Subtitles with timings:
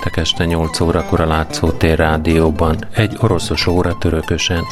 [0.00, 4.64] Péntek este 8 órakor a Látszótér rádióban, egy oroszos óra törökösen.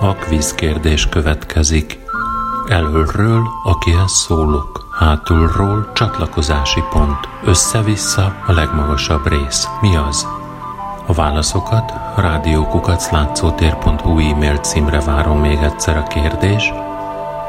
[0.00, 1.98] A kvíz kérdés következik.
[2.68, 4.94] Elölről, akihez szólok.
[4.98, 7.28] Hátulról csatlakozási pont.
[7.44, 9.68] Össze-vissza a legmagasabb rész.
[9.80, 10.26] Mi az?
[11.06, 16.72] A válaszokat rádiókukaclátszótér.hu e-mail címre várom még egyszer a kérdés.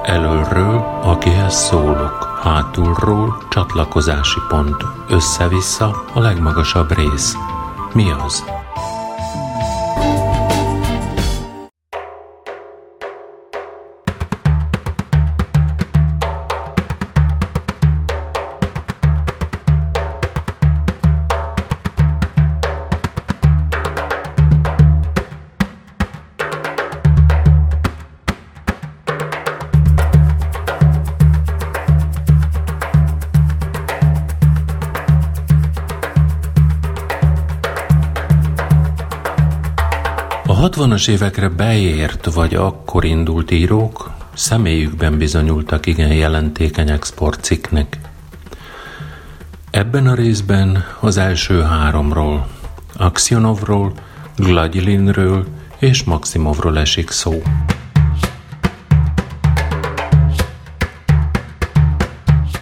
[0.04, 2.28] Elölről, akihez szólok.
[2.39, 4.84] Hátulról csatlakozási pont.
[5.09, 7.35] Össze-vissza a legmagasabb rész.
[7.93, 8.59] Mi az?
[40.99, 47.97] A 60-as évekre beért vagy akkor indult írók személyükben bizonyultak igen jelentékeny sportcikknek.
[49.71, 52.47] Ebben a részben az első háromról,
[52.97, 53.93] Aksionovról,
[54.35, 55.45] Gladyilinről
[55.77, 57.41] és Maximovról esik szó.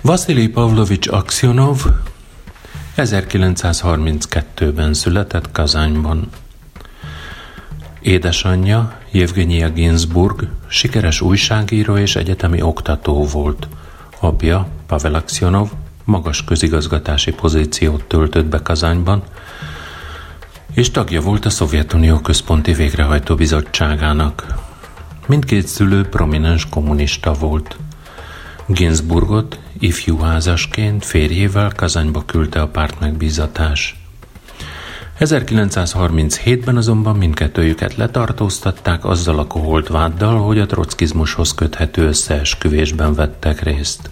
[0.01, 1.85] Vasili Pavlovics Aksionov
[2.97, 6.29] 1932-ben született Kazányban.
[8.01, 13.67] Édesanyja, Jevgenia Ginsburg, sikeres újságíró és egyetemi oktató volt.
[14.19, 15.69] Apja, Pavel Aksionov,
[16.03, 19.23] magas közigazgatási pozíciót töltött be Kazányban,
[20.73, 24.45] és tagja volt a Szovjetunió Központi Végrehajtó Bizottságának.
[25.27, 27.77] Mindkét szülő prominens kommunista volt.
[28.65, 34.06] Ginsburgot ifjú házasként férjével Kazányba küldte a párt megbízatás.
[35.19, 44.09] 1937-ben azonban mindkettőjüket letartóztatták azzal a koholt váddal, hogy a trockizmushoz köthető összeesküvésben vettek részt.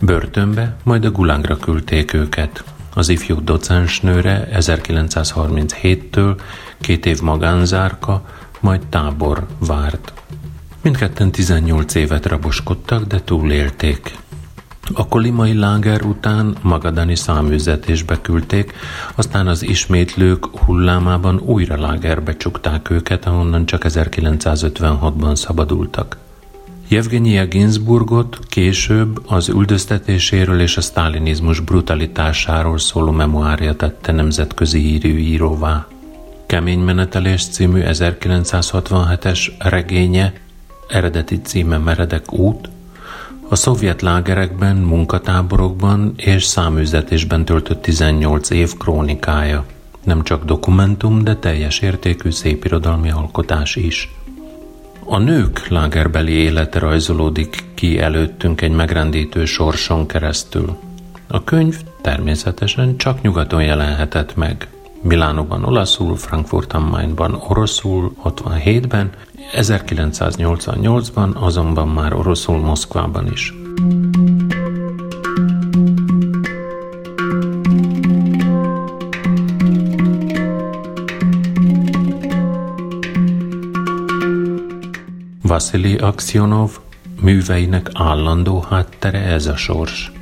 [0.00, 2.64] Börtönbe, majd a Gulangra küldték őket.
[2.94, 6.40] Az ifjú docensnőre 1937-től
[6.80, 8.24] két év magánzárka,
[8.60, 10.12] majd tábor várt.
[10.82, 14.18] Mindketten 18 évet raboskodtak, de túlélték.
[14.92, 18.72] A kolimai láger után magadani száműzetésbe küldték,
[19.14, 26.16] aztán az ismétlők hullámában újra lágerbe csukták őket, ahonnan csak 1956-ban szabadultak.
[26.88, 35.86] Jevgenia Ginsburgot később az üldöztetéséről és a sztálinizmus brutalitásáról szóló memoárja tette nemzetközi hírű íróvá.
[36.46, 40.32] Kemény menetelés című 1967-es regénye,
[40.88, 42.68] eredeti címe Meredek út,
[43.50, 49.64] a szovjet lágerekben, munkatáborokban és száműzetésben töltött 18 év krónikája.
[50.04, 54.14] Nem csak dokumentum, de teljes értékű szépirodalmi alkotás is.
[55.04, 60.76] A nők lágerbeli élete rajzolódik ki előttünk egy megrendítő sorson keresztül.
[61.28, 64.68] A könyv természetesen csak nyugaton jelenhetett meg.
[65.02, 69.10] Milánóban olaszul, Frankfurt am Mainban oroszul, 67-ben
[69.52, 73.54] 1988-ban azonban már oroszul Moszkvában is.
[85.42, 86.70] Vasili Aksionov
[87.20, 90.12] műveinek állandó háttere ez a sors.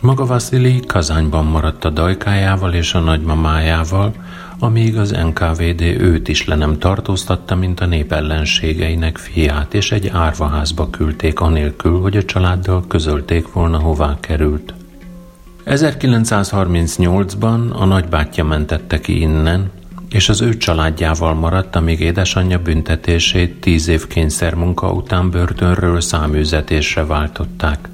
[0.00, 4.14] Maga Vasili Kazányban maradt a dajkájával és a nagymamájával,
[4.58, 10.08] amíg az NKVD őt is le nem tartóztatta, mint a nép ellenségeinek fiát, és egy
[10.08, 14.74] árvaházba küldték anélkül, hogy a családdal közölték volna, hová került.
[15.66, 19.70] 1938-ban a nagybátyja mentette ki innen,
[20.10, 27.88] és az ő családjával maradt, amíg édesanyja büntetését tíz év kényszermunka után börtönről száműzetésre váltották.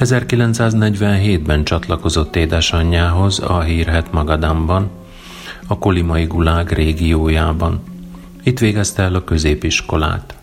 [0.00, 4.90] 1947-ben csatlakozott édesanyjához a hírhet Magadamban,
[5.66, 7.82] a Kolimai Gulág régiójában.
[8.42, 10.36] Itt végezte el a középiskolát.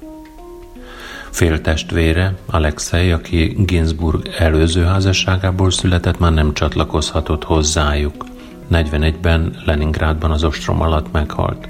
[1.30, 8.26] Féltestvére, Alexei, aki Ginsburg előző házasságából született, már nem csatlakozhatott hozzájuk.
[8.72, 11.70] 41-ben Leningrádban az ostrom alatt meghalt.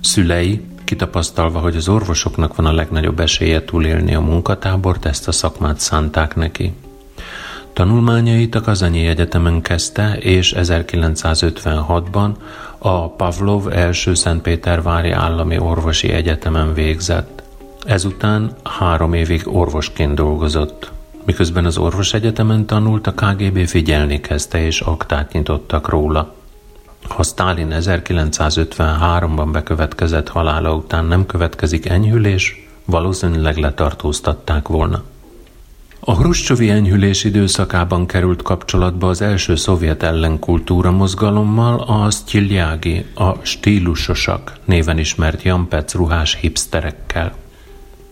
[0.00, 5.80] Szülei, kitapasztalva, hogy az orvosoknak van a legnagyobb esélye túlélni a munkatábort, ezt a szakmát
[5.80, 6.72] szánták neki.
[7.78, 12.30] Tanulmányait a Kazanyi Egyetemen kezdte, és 1956-ban
[12.78, 17.42] a Pavlov első Szentpétervári Állami Orvosi Egyetemen végzett.
[17.86, 20.92] Ezután három évig orvosként dolgozott.
[21.24, 26.34] Miközben az orvosegyetemen tanult, a KGB figyelni kezdte, és aktát nyitottak róla.
[27.08, 35.02] Ha Stalin 1953-ban bekövetkezett halála után nem következik enyhülés, valószínűleg letartóztatták volna.
[36.08, 44.52] A Hruscsovi enyhülés időszakában került kapcsolatba az első szovjet ellenkultúra mozgalommal a Stiljági, a stílusosak
[44.64, 47.34] néven ismert Jampec ruhás hipsterekkel.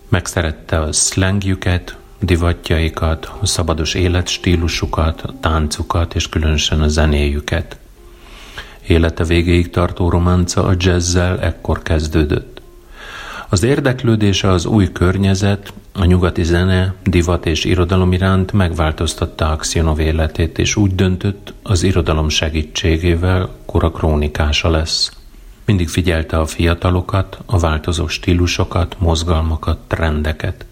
[0.09, 7.79] Megszerette a slangjüket, divatjaikat, a szabados életstílusukat, a táncukat és különösen a zenéjüket.
[8.87, 12.61] Élete végéig tartó románca a jazzzel ekkor kezdődött.
[13.49, 20.59] Az érdeklődése az új környezet, a nyugati zene, divat és irodalom iránt megváltoztatta Aksionov életét,
[20.59, 25.13] és úgy döntött, az irodalom segítségével kora krónikása lesz.
[25.65, 30.65] Mindig figyelte a fiatalokat, a változó stílusokat, mozgalmakat, trendeket.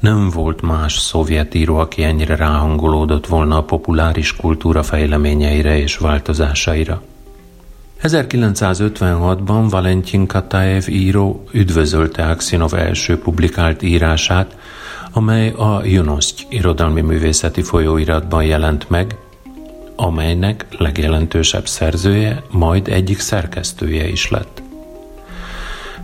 [0.00, 7.02] Nem volt más szovjet író, aki ennyire ráhangolódott volna a populáris kultúra fejleményeire és változásaira.
[8.02, 14.56] 1956-ban Valentin Kataev író üdvözölte Aksinov első publikált írását,
[15.12, 19.16] amely a Junoszt irodalmi művészeti folyóiratban jelent meg,
[19.96, 24.62] amelynek legjelentősebb szerzője, majd egyik szerkesztője is lett.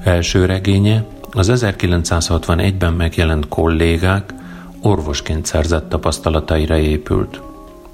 [0.02, 4.34] Első regénye az 1961-ben megjelent kollégák
[4.80, 7.40] orvosként szerzett tapasztalataira épült.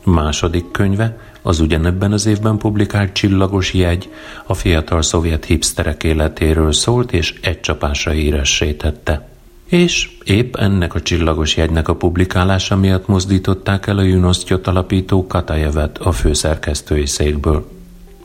[0.04, 4.08] Második könyve az ugyanebben az évben publikált Csillagos jegy
[4.46, 9.28] a fiatal szovjet hipsterek életéről szólt, és egy csapásra híressé tette.
[9.66, 15.98] És épp ennek a csillagos jegynek a publikálása miatt mozdították el a Junosztyot alapító Katajevet
[15.98, 17.78] a főszerkesztői székből.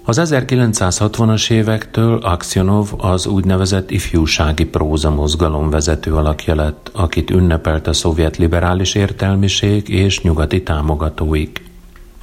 [0.07, 7.93] Az 1960-as évektől Aksionov az úgynevezett ifjúsági próza mozgalom vezető alakja lett, akit ünnepelt a
[7.93, 11.63] szovjet liberális értelmiség és nyugati támogatóik.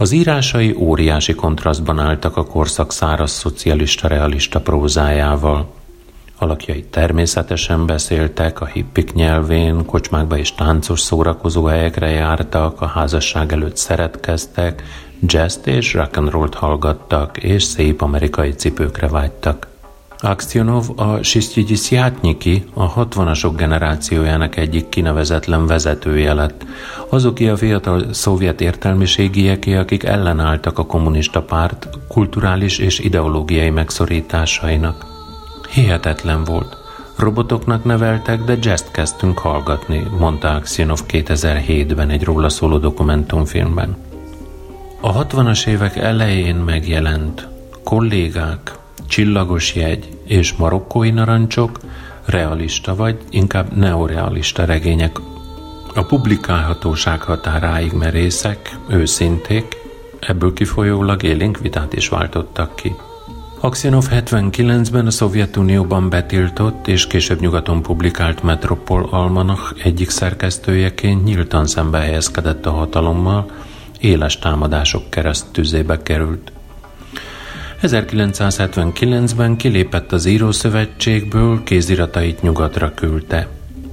[0.02, 5.72] Az írásai óriási kontrasztban álltak a korszak száraz szocialista realista prózájával.
[6.38, 13.76] Alakjai természetesen beszéltek, a hippik nyelvén, kocsmákba és táncos szórakozó helyekre jártak, a házasság előtt
[13.76, 14.82] szeretkeztek,
[15.20, 19.71] jazz és rock and roll hallgattak, és szép amerikai cipőkre vágytak.
[20.24, 26.64] Aksionov a Sisztyigyisziátnyiki, a 60-asok generációjának egyik kinevezetlen vezetője lett,
[27.08, 35.06] azoké a fiatal szovjet értelmiségieké, akik ellenálltak a kommunista párt kulturális és ideológiai megszorításainak.
[35.74, 36.76] Hihetetlen volt.
[37.16, 43.96] Robotoknak neveltek, de jazz kezdtünk hallgatni, mondta Aksionov 2007-ben egy róla szóló dokumentumfilmben.
[45.00, 47.48] A 60-as évek elején megjelent
[47.84, 51.78] kollégák, csillagos jegy és marokkói narancsok,
[52.24, 55.16] realista vagy inkább neorealista regények.
[55.94, 59.76] A publikálhatóság határáig merészek, őszinték,
[60.20, 62.94] ebből kifolyólag élénk vitát is váltottak ki.
[63.60, 71.98] Aksinov 79-ben a Szovjetunióban betiltott és később nyugaton publikált Metropol Almanach egyik szerkesztőjeként nyíltan szembe
[71.98, 73.50] helyezkedett a hatalommal,
[74.00, 76.52] éles támadások keresztüzébe került.
[77.82, 83.48] 1979-ben kilépett az Írószövetségből, kéziratait nyugatra küldte.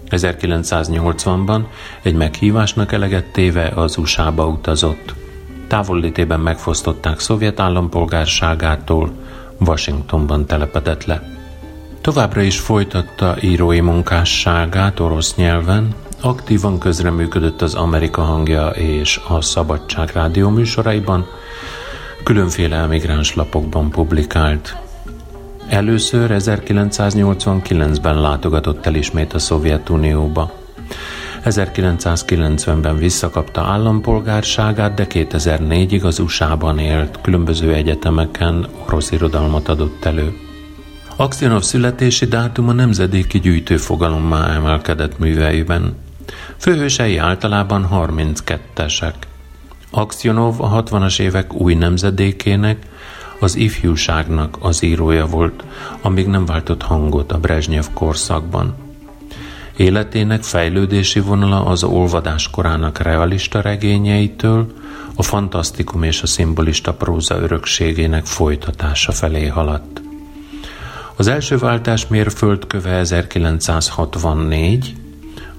[0.09, 1.61] 1980-ban
[2.01, 5.13] egy meghívásnak eleget téve az USA-ba utazott.
[5.67, 9.11] Távollétében megfosztották szovjet állampolgárságától,
[9.59, 11.23] Washingtonban telepedett le.
[12.01, 20.09] Továbbra is folytatta írói munkásságát orosz nyelven, aktívan közreműködött az Amerika hangja és a Szabadság
[20.13, 21.27] rádió műsoraiban,
[22.23, 24.77] különféle emigráns lapokban publikált.
[25.69, 30.51] Először 1989-ben látogatott el ismét a Szovjetunióba.
[31.45, 40.37] 1990-ben visszakapta állampolgárságát, de 2004-ig az USA-ban élt, különböző egyetemeken orosz irodalmat adott elő.
[41.15, 45.95] Aksionov születési dátuma nemzedéki gyűjtőfogalommá emelkedett műveiben.
[46.57, 49.13] Főhősei általában 32-esek.
[49.91, 52.85] Aksionov a 60-as évek új nemzedékének,
[53.39, 55.63] az ifjúságnak az írója volt,
[56.01, 58.75] amíg nem váltott hangot a Brezsnyev korszakban.
[59.77, 64.73] Életének fejlődési vonala az olvadás korának realista regényeitől,
[65.15, 70.01] a fantasztikum és a szimbolista próza örökségének folytatása felé haladt.
[71.15, 74.95] Az első váltás mérföldköve 1964,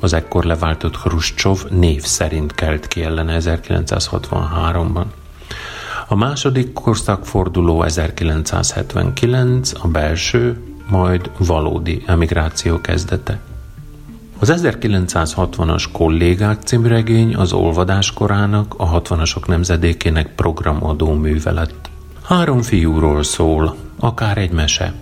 [0.01, 5.05] az ekkor leváltott Hruscsov név szerint kelt ki ellene 1963-ban.
[6.09, 13.41] A második korszakforduló 1979, a belső, majd valódi emigráció kezdete.
[14.39, 21.91] Az 1960-as Kollégák című regény az olvadás korának, a 60-asok nemzedékének programadó műve lett.
[22.23, 24.95] Három fiúról szól, akár egy mese.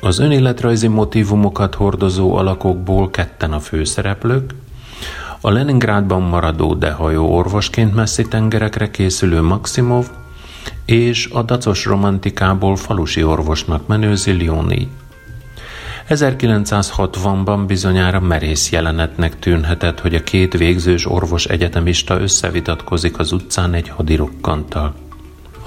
[0.00, 4.54] Az önéletrajzi motivumokat hordozó alakokból ketten a főszereplők,
[5.40, 10.06] a Leningrádban maradó dehajó orvosként messzi tengerekre készülő Maximov
[10.84, 14.88] és a dacos romantikából falusi orvosnak menő Zilioni.
[16.08, 23.88] 1960-ban bizonyára merész jelenetnek tűnhetett, hogy a két végzős orvos egyetemista összevitatkozik az utcán egy
[23.88, 25.05] hadirokkanttal.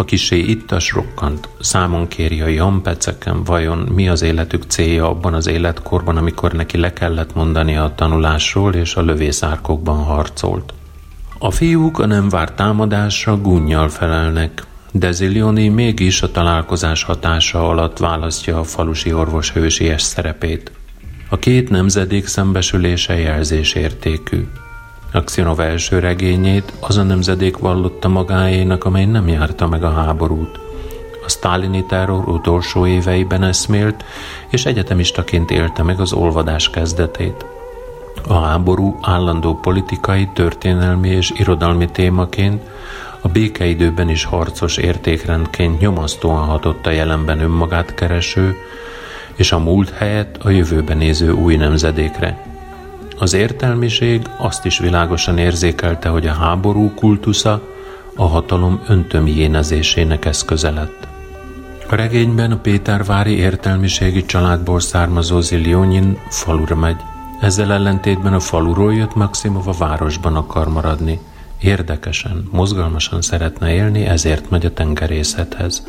[0.04, 6.18] Kisé ittas rokkant, számon kéri a jampeceken vajon mi az életük célja abban az életkorban,
[6.18, 10.74] amikor neki le kellett mondani a tanulásról és a lövészárkokban harcolt.
[11.40, 17.98] A fiúk a nem várt támadásra gunnyal felelnek, de Zilioni mégis a találkozás hatása alatt
[17.98, 20.72] választja a falusi orvos hősies szerepét.
[21.30, 24.48] A két nemzedék szembesülése jelzésértékű.
[25.12, 30.60] Aksionov első regényét az a nemzedék vallotta magáénak, amely nem járta meg a háborút.
[31.26, 34.04] A sztálini terror utolsó éveiben eszmélt,
[34.50, 37.46] és egyetemistaként élte meg az olvadás kezdetét.
[38.28, 42.62] A háború állandó politikai, történelmi és irodalmi témaként
[43.22, 48.58] a békeidőben is harcos értékrendként nyomasztóan hatott a jelenben önmagát kereső,
[49.36, 52.49] és a múlt helyett a jövőben néző új nemzedékre.
[53.20, 57.62] Az értelmiség azt is világosan érzékelte, hogy a háború kultusza
[58.16, 61.08] a hatalom öntömjénezésének eszköze lett.
[61.90, 67.02] A regényben a Pétervári értelmiségi családból származó Zilionyin falura megy.
[67.42, 71.20] Ezzel ellentétben a faluról jött Maximov a városban akar maradni–
[71.60, 75.84] Érdekesen, mozgalmasan szeretne élni, ezért megy a tengerészethez.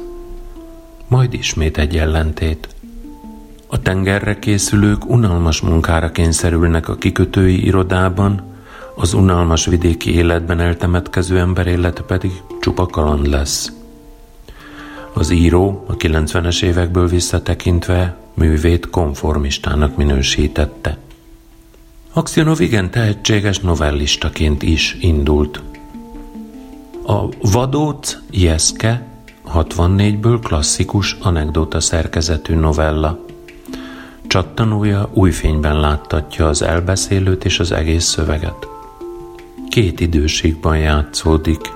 [1.09, 2.69] Majd ismét egy ellentét.
[3.73, 8.43] A tengerre készülők unalmas munkára kényszerülnek a kikötői irodában,
[8.97, 13.73] az unalmas vidéki életben eltemetkező ember élete pedig csupa kaland lesz.
[15.13, 20.99] Az író a 90-es évekből visszatekintve művét konformistának minősítette.
[22.13, 25.63] Aksionov igen tehetséges novellistaként is indult.
[27.07, 29.07] A Vadóc Jeszke
[29.55, 33.29] 64-ből klasszikus anekdóta szerkezetű novella.
[34.31, 38.69] Csattanója új fényben láttatja az elbeszélőt és az egész szöveget.
[39.69, 41.73] Két időségben játszódik.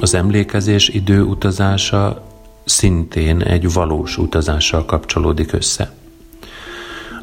[0.00, 2.26] Az emlékezés időutazása
[2.64, 5.92] szintén egy valós utazással kapcsolódik össze.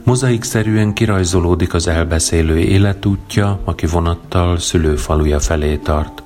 [0.03, 6.24] Mozaikszerűen kirajzolódik az elbeszélő életútja, aki vonattal szülőfaluja felé tart.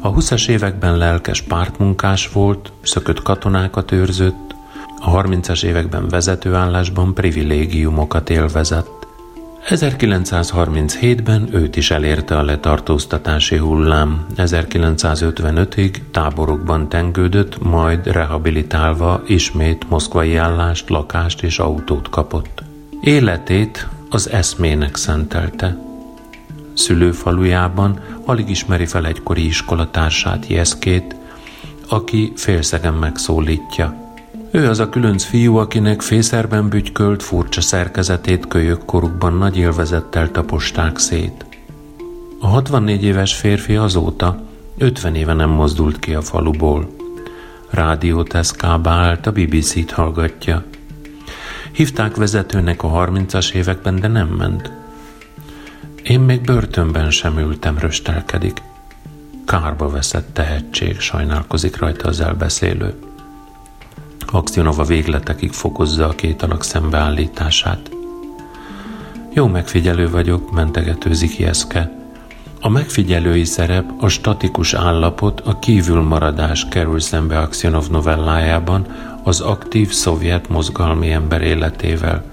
[0.00, 4.50] A 20-as években lelkes pártmunkás volt, szökött katonákat őrzött,
[5.00, 9.00] a 30-as években vezetőállásban privilégiumokat élvezett.
[9.68, 14.26] 1937-ben őt is elérte a letartóztatási hullám.
[14.36, 22.62] 1955-ig táborokban tengődött, majd rehabilitálva ismét moszkvai állást, lakást és autót kapott.
[23.00, 25.78] Életét az eszmének szentelte.
[26.74, 31.16] Szülőfalujában alig ismeri fel egykori iskolatársát, Jeszkét,
[31.88, 34.09] aki félszegen megszólítja.
[34.50, 40.98] Ő az a különc fiú, akinek fészerben bütykölt furcsa szerkezetét kölyök korukban nagy élvezettel taposták
[40.98, 41.44] szét.
[42.40, 44.42] A 64 éves férfi azóta
[44.78, 46.96] 50 éve nem mozdult ki a faluból.
[47.70, 50.64] Rádiót eszkábált, a BBC-t hallgatja–
[51.72, 54.72] Hívták vezetőnek a 30-as években, de nem ment.
[56.02, 58.62] Én még börtönben sem ültem, röstelkedik.
[59.46, 62.94] Kárba veszett tehetség, sajnálkozik rajta az elbeszélő.
[64.32, 67.90] Akcionova végletekig fokozza a két alak szembeállítását.
[69.32, 71.98] Jó megfigyelő vagyok, mentegetőzik Jeszke.
[72.60, 78.86] A megfigyelői szerep, a statikus állapot, a kívülmaradás kerül szembe Akcionov novellájában,
[79.22, 82.24] az aktív szovjet mozgalmi ember életével,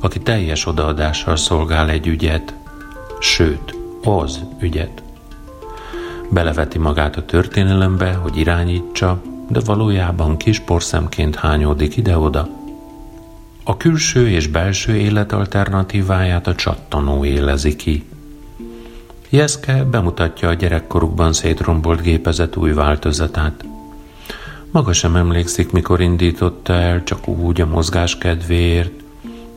[0.00, 2.54] aki teljes odaadással szolgál egy ügyet,
[3.20, 5.02] sőt, az ügyet.
[6.30, 12.48] Beleveti magát a történelembe, hogy irányítsa, de valójában kis porszemként hányódik ide-oda.
[13.64, 18.04] A külső és belső élet alternatíváját a csattanó élezi ki.
[19.28, 23.64] Jeszke bemutatja a gyerekkorukban szétrombolt gépezet új változatát–
[24.70, 28.90] maga sem emlékszik, mikor indította el, csak úgy a mozgás kedvéért.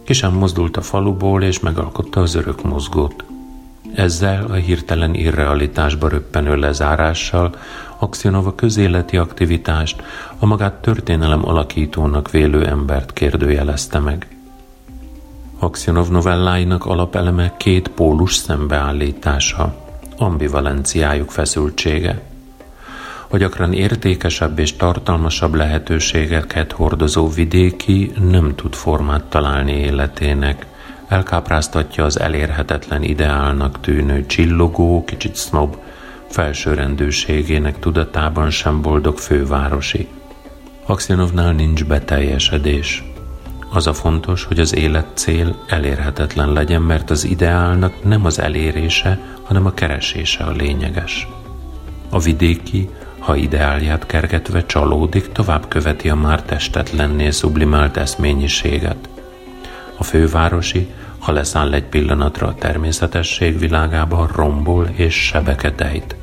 [0.04, 3.24] Ki sem mozdult a faluból, és megalkotta az örök mozgót.
[3.96, 7.56] Ezzel a hirtelen irrealitásba röppenő lezárással
[8.02, 10.04] Aksionova közéleti aktivitást,
[10.40, 14.28] a magát történelem alakítónak vélő embert kérdőjelezte meg.
[15.60, 19.76] Aksionov novelláinak alapeleme két pólus szembeállítása,
[20.18, 22.22] ambivalenciájuk feszültsége.
[23.28, 30.66] A gyakran értékesebb és tartalmasabb lehetőségeket hordozó vidéki nem tud formát találni életének.
[31.08, 35.76] Elkápráztatja az elérhetetlen ideálnak tűnő csillogó, kicsit snob,
[36.32, 40.08] felsőrendőségének tudatában sem boldog fővárosi.
[40.86, 43.04] Aksionovnál nincs beteljesedés.
[43.74, 49.20] Az a fontos, hogy az élet cél elérhetetlen legyen, mert az ideálnak nem az elérése,
[49.44, 51.28] hanem a keresése a lényeges.
[52.10, 59.10] A vidéki, ha ideálját kergetve csalódik, tovább követi a már testetlennél sublimált eszményiséget.
[59.98, 60.88] A fővárosi,
[61.20, 66.16] ha leszáll egy pillanatra a természetesség világába, rombol és sebeket ejt.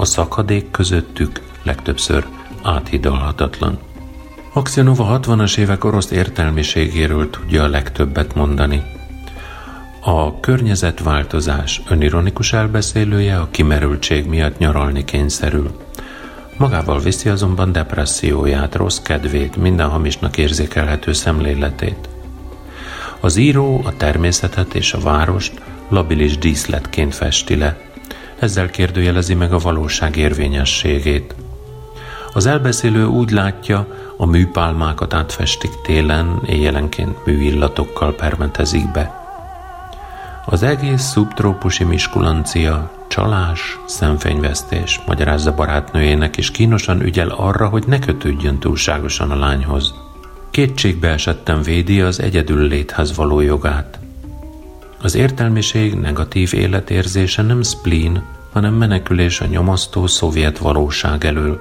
[0.00, 2.26] A szakadék közöttük legtöbbször
[2.62, 3.78] áthidalhatatlan.
[4.52, 8.82] Aksionov a 60-as évek orosz értelmiségéről tudja a legtöbbet mondani.
[10.00, 15.70] A környezetváltozás önironikus elbeszélője a kimerültség miatt nyaralni kényszerül.
[16.56, 22.08] Magával viszi azonban depresszióját, rossz kedvét, minden hamisnak érzékelhető szemléletét.
[23.20, 27.87] Az író a természetet és a várost labilis díszletként festi le,
[28.38, 31.34] ezzel kérdőjelezi meg a valóság érvényességét.
[32.32, 39.26] Az elbeszélő úgy látja, a műpálmákat átfestik télen, éjjelenként műillatokkal permetezik be.
[40.46, 48.58] Az egész szubtrópusi miskulancia csalás, szemfényvesztés, magyarázza barátnőjének, és kínosan ügyel arra, hogy ne kötődjön
[48.58, 49.94] túlságosan a lányhoz.
[50.50, 53.98] Kétségbe esettem védi az egyedül léthez való jogát.
[55.02, 61.60] Az értelmiség negatív életérzése nem spleen, hanem menekülés a nyomasztó szovjet valóság elől.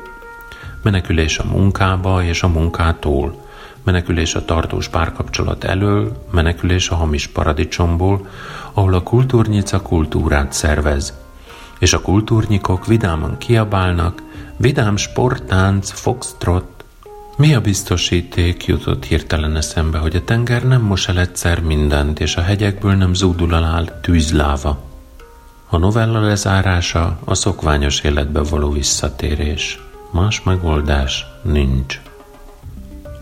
[0.84, 3.46] Menekülés a munkába és a munkától,
[3.84, 8.28] menekülés a tartós párkapcsolat elől, menekülés a hamis paradicsomból,
[8.74, 11.14] ahol a kultúrnyica kultúrát szervez,
[11.80, 14.22] és a kultúrnyikok vidáman kiabálnak,
[14.58, 16.77] vidám sporttánc, foxtrot.
[17.38, 22.36] Mi a biztosíték jutott hirtelen eszembe, hogy a tenger nem mos el egyszer mindent, és
[22.36, 24.84] a hegyekből nem zúdul alá tűzláva.
[25.70, 29.80] A novella lezárása a szokványos életbe való visszatérés.
[30.12, 32.00] Más megoldás nincs.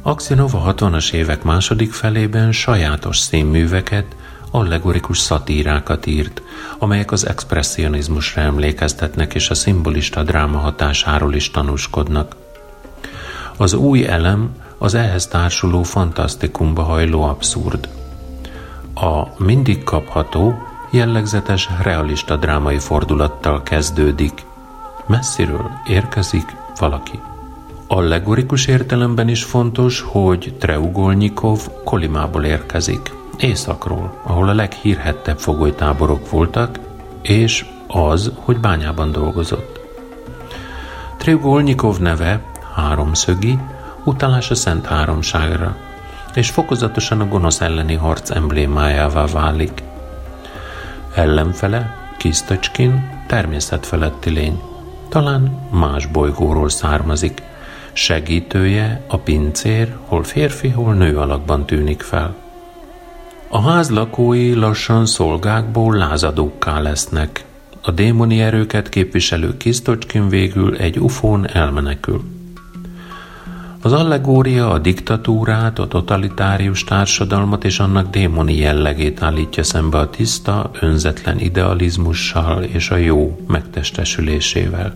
[0.01, 4.15] Aksinov a 60-as évek második felében sajátos színműveket,
[4.51, 6.41] allegorikus szatírákat írt,
[6.78, 12.43] amelyek az expressionizmusra emlékeztetnek és a szimbolista dráma hatásáról is tanúskodnak.
[13.58, 17.89] Az új elem az ehhez társuló fantasztikumba hajló abszurd.
[18.94, 20.54] A mindig kapható,
[20.91, 24.46] jellegzetes realista drámai fordulattal kezdődik.
[25.06, 27.20] Messziről érkezik valaki.
[27.88, 36.80] Allegorikus értelemben is fontos, hogy Treugolnyikov Kolimából érkezik, északról, ahol a leghírhettebb fogolytáborok voltak,
[37.22, 39.80] és az, hogy bányában dolgozott.
[41.18, 42.41] Treugolnyikov neve
[42.75, 43.59] háromszögi,
[44.03, 45.75] utalás a Szent Háromságra,
[46.33, 49.83] és fokozatosan a gonosz elleni harc emblémájává válik.
[51.13, 54.61] Ellenfele, Kisztöcskin, természetfeletti lény,
[55.09, 57.41] talán más bolygóról származik–
[57.97, 62.35] Segítője a pincér, hol férfi, hol nő alakban tűnik fel.
[63.47, 67.45] A ház lakói lassan szolgákból lázadókká lesznek.
[67.81, 72.23] A démoni erőket képviselő Kisztocskin végül egy ufón elmenekül.
[73.86, 80.71] Az allegória a diktatúrát, a totalitárius társadalmat és annak démoni jellegét állítja szembe a tiszta,
[80.80, 84.95] önzetlen idealizmussal és a jó megtestesülésével.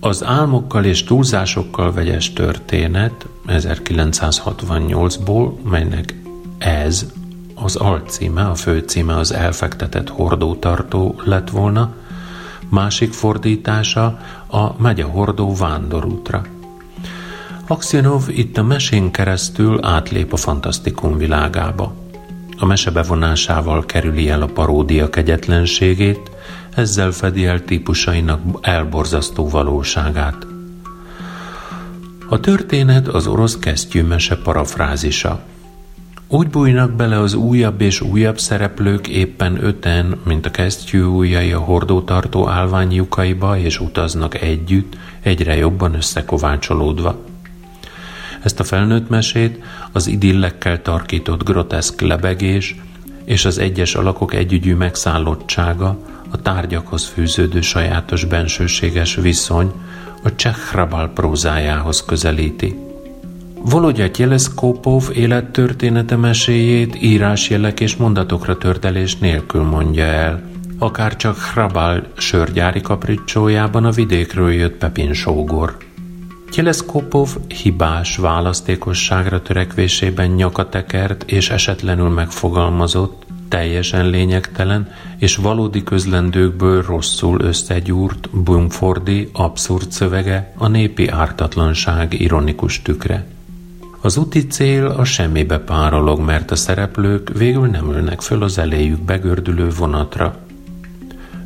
[0.00, 6.14] Az álmokkal és túlzásokkal vegyes történet 1968-ból, melynek
[6.58, 7.06] ez
[7.54, 11.94] az alcíme, a főcíme az elfektetett hordótartó lett volna,
[12.68, 16.42] másik fordítása a Megy a hordó vándorútra.
[17.66, 21.94] Aksinov itt a mesén keresztül átlép a fantasztikum világába.
[22.58, 26.30] A mese bevonásával kerüli el a paródia kegyetlenségét,
[26.74, 30.46] ezzel fedi el típusainak elborzasztó valóságát.
[32.28, 35.40] A történet az orosz kesztyűmese parafrázisa.
[36.28, 41.58] Úgy bújnak bele az újabb és újabb szereplők éppen öten, mint a kesztyű ujjai a
[41.58, 47.32] hordótartó állványjukaiba, és utaznak együtt, egyre jobban összekovácsolódva.
[48.44, 52.76] Ezt a felnőtt mesét az idillekkel tarkított groteszk lebegés
[53.24, 55.98] és az egyes alakok együgyű megszállottsága,
[56.30, 59.72] a tárgyakhoz fűződő sajátos bensőséges viszony
[60.22, 62.78] a Csehrabal prózájához közelíti.
[63.60, 70.42] Volodya Tyeleszkópov élettörténete meséjét írásjelek és mondatokra tördelés nélkül mondja el,
[70.78, 75.76] akár csak Hrabal sörgyári kapricsójában a vidékről jött Pepin sógor.
[76.54, 77.28] Tyeleszkópov
[77.62, 89.30] hibás választékosságra törekvésében nyakatekert és esetlenül megfogalmazott, teljesen lényegtelen és valódi közlendőkből rosszul összegyúrt Bumfordi
[89.32, 93.26] abszurd szövege a népi ártatlanság ironikus tükre.
[94.00, 99.00] Az úti cél a semmibe párolog, mert a szereplők végül nem ülnek föl az eléjük
[99.00, 100.36] begördülő vonatra.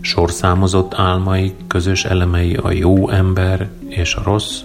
[0.00, 4.60] Sorszámozott álmai, közös elemei a jó ember és a rossz,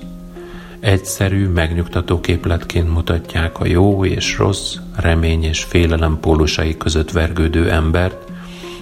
[0.84, 8.32] egyszerű, megnyugtató képletként mutatják a jó és rossz, remény és félelem pólusai között vergődő embert,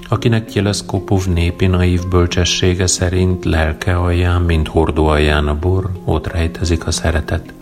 [0.09, 6.87] akinek Tyeleszkópov népi naív bölcsessége szerint lelke alján, mint hordó alján a bor, ott rejtezik
[6.87, 7.53] a szeretet.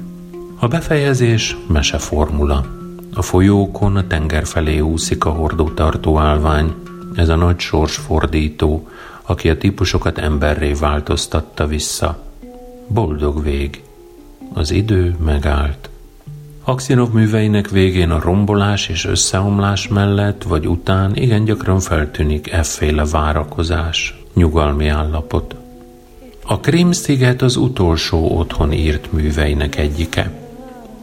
[0.59, 2.65] A befejezés meseformula.
[3.13, 6.73] A folyókon a tenger felé úszik a hordó tartó állvány.
[7.15, 8.87] Ez a nagy sorsfordító,
[9.21, 12.23] aki a típusokat emberré változtatta vissza.
[12.87, 13.83] Boldog vég.
[14.53, 15.89] Az idő megállt.
[16.63, 24.23] Aksinov műveinek végén a rombolás és összeomlás mellett vagy után igen gyakran feltűnik efféle várakozás,
[24.33, 25.55] nyugalmi állapot.
[26.45, 30.31] A Krím-sziget az utolsó otthon írt műveinek egyike.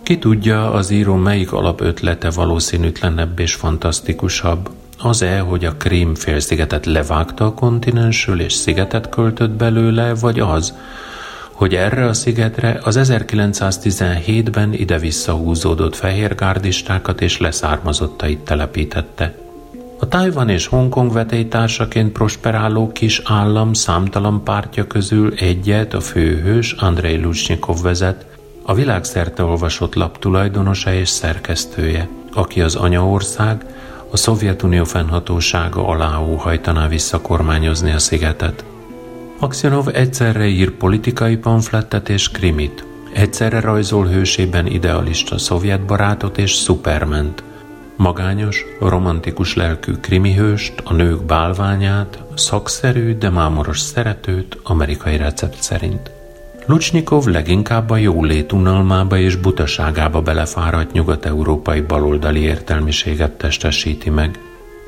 [0.03, 7.45] Ki tudja, az író melyik alapötlete valószínűtlenebb és fantasztikusabb, az-e, hogy a Krím félszigetet levágta
[7.45, 10.75] a kontinensről és szigetet költött belőle, vagy az,
[11.57, 19.35] hogy erre a szigetre az 1917-ben ide visszahúzódott fehérgárdistákat és leszármazottait telepítette.
[19.99, 27.17] A Tajvan és Hongkong vetélytársaként prosperáló kis állam számtalan pártja közül egyet a főhős Andrei
[27.17, 28.27] Lucsnyikov vezet,
[28.63, 33.65] a világszerte olvasott lap tulajdonosa és szerkesztője, aki az anyaország,
[34.11, 38.65] a Szovjetunió fennhatósága alá óhajtaná visszakormányozni a szigetet.
[39.39, 47.43] Aksionov egyszerre ír politikai pamflettet és krimit, egyszerre rajzol hősében idealista szovjet barátot és szuperment,
[47.97, 56.11] magányos, romantikus lelkű krimihőst, a nők bálványát, szakszerű, de mámoros szeretőt amerikai recept szerint.
[56.67, 64.39] Lucsnyikov leginkább a jólét unalmába és butaságába belefáradt nyugat-európai baloldali értelmiséget testesíti meg–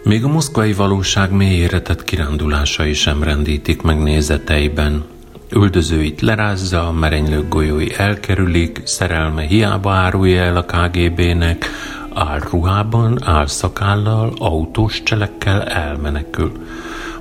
[0.08, 5.04] még a moszkvai valóság mélyére tett kirándulásai sem rendítik meg nézeteiben.
[5.52, 11.70] Üldözőit lerázza, merenylők golyói elkerülik, szerelme hiába árulja el a KGB-nek,
[12.14, 16.52] álruhában, álszakállal, autós cselekkel elmenekül.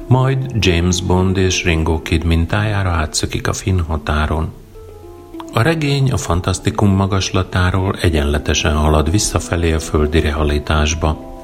[0.07, 4.53] Majd James Bond és Ringo Kid mintájára átszökik a finn határon.
[5.53, 11.35] A regény a fantasztikum magaslatáról egyenletesen halad visszafelé a földi realitásba.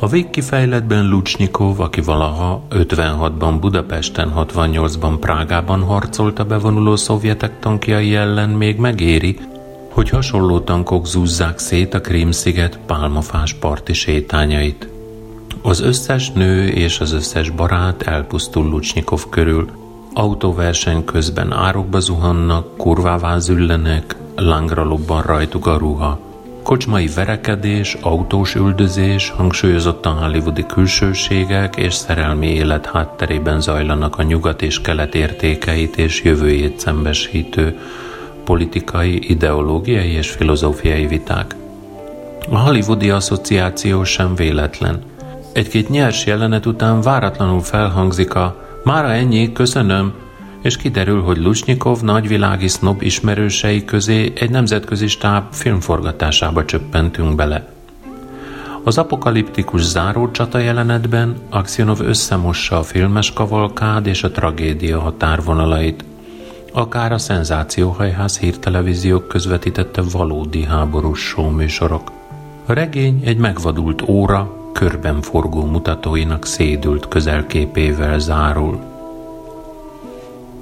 [0.00, 8.48] A végkifejletben Lucsnyikov, aki valaha 56-ban Budapesten, 68-ban Prágában harcolt a bevonuló szovjetek tankjai ellen,
[8.48, 9.38] még megéri,
[9.90, 14.88] hogy hasonló tankok zúzzák szét a Krímsziget pálmafás parti sétányait.
[15.62, 19.70] Az összes nő és az összes barát elpusztul Lucsnyikov körül.
[20.14, 26.27] Autóverseny közben árokba zuhannak, kurvává züllenek, lángra lobban rajtuk a ruha.
[26.68, 34.80] Kocsmai verekedés, autós üldözés, hangsúlyozottan hollywoodi külsőségek és szerelmi élet hátterében zajlanak a nyugat és
[34.80, 37.78] kelet értékeit és jövőjét szembesítő
[38.44, 41.54] politikai, ideológiai és filozófiai viták.
[42.50, 45.02] A hollywoodi asszociáció sem véletlen.
[45.52, 50.12] Egy-két nyers jelenet után váratlanul felhangzik a Mára ennyi, köszönöm,
[50.62, 57.72] és kiderül, hogy Lusnyikov nagyvilági sznob ismerősei közé egy nemzetközi stáb filmforgatásába csöppentünk bele.
[58.84, 66.04] Az apokaliptikus zárócsata jelenetben Aksionov összemossa a filmes kavalkád és a tragédia határvonalait,
[66.72, 72.12] akár a szenzációhajház hírtelevíziók közvetítette valódi háborús műsorok.
[72.66, 78.97] A regény egy megvadult óra, körben forgó mutatóinak szédült közelképével zárul.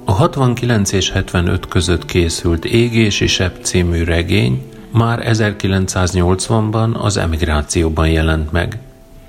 [0.09, 8.51] A 69 és 75 között készült Égési Sepp című regény már 1980-ban az emigrációban jelent
[8.51, 8.79] meg.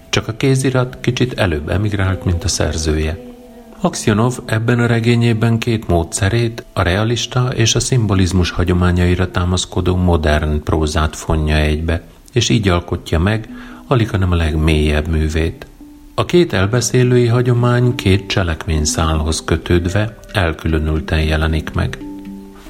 [0.09, 3.19] Csak a kézirat kicsit előbb emigrált, mint a szerzője.
[3.81, 11.17] Aksionov ebben a regényében két módszerét, a realista és a szimbolizmus hagyományaira támaszkodó modern prózát
[11.17, 13.49] fonja egybe, és így alkotja meg
[13.87, 15.67] alig hanem a legmélyebb művét.
[16.19, 21.99] A két elbeszélői hagyomány két cselekményszálhoz kötődve elkülönülten jelenik meg.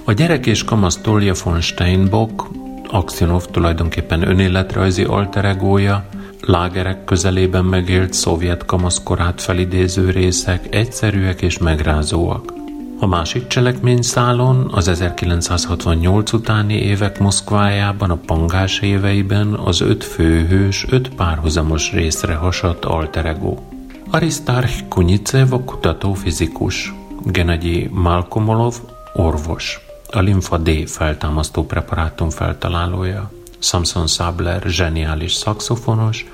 [0.04, 2.44] A gyerek és kamasz Tolja von Steinbock
[2.90, 6.08] Aksionov tulajdonképpen önéletrajzi alteregója,
[6.40, 12.57] lágerek közelében megélt szovjet kamaszkorát felidéző részek egyszerűek és megrázóak.
[13.00, 21.14] A másik cselekményszálon az 1968 utáni évek Moszkvájában a pangás éveiben az öt főhős öt
[21.14, 23.68] párhuzamos részre hasadt alteregó.
[24.10, 28.74] Aristarch Kunyicev a kutatófizikus, Genegyi Malkomolov
[29.14, 29.80] orvos,
[30.10, 36.26] a limfa D feltámasztó preparátum feltalálója, Samson Sabler zseniális szakszofonos,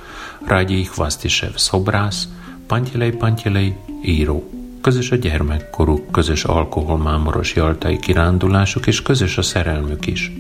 [0.47, 2.29] Ragyi Hvastishev szobrász,
[2.67, 3.75] Pantyelei Pantyelei
[4.05, 4.64] író.
[4.85, 10.33] Közös a gyermekkoruk, közös alkoholmámoros jaltai kirándulásuk, és közös a szerelmük is.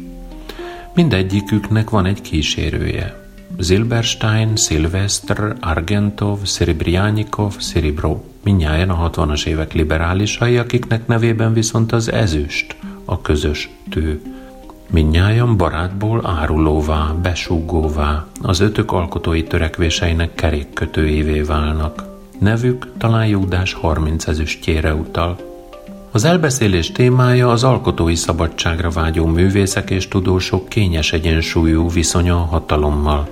[0.95, 3.29] Mindegyiküknek van egy kísérője.
[3.59, 8.21] Zilberstein, Silvestr, Argentov, Seribriánikov, Seribro.
[8.43, 14.21] Mindnyáján a 60-as évek liberálisai, akiknek nevében viszont az ezüst, a közös tő.
[14.91, 22.13] Mindnyájan barátból árulóvá, besúgóvá, az ötök alkotói törekvéseinek kerékkötőjévé válnak.
[22.38, 25.37] Nevük talán Júdás 30 ezüstjére utal.
[26.11, 33.29] Az elbeszélés témája az alkotói szabadságra vágyó művészek és tudósok kényes egyensúlyú viszonya a hatalommal.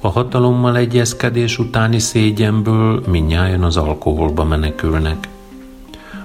[0.00, 5.28] A hatalommal egyezkedés utáni szégyenből minnyáján az alkoholba menekülnek.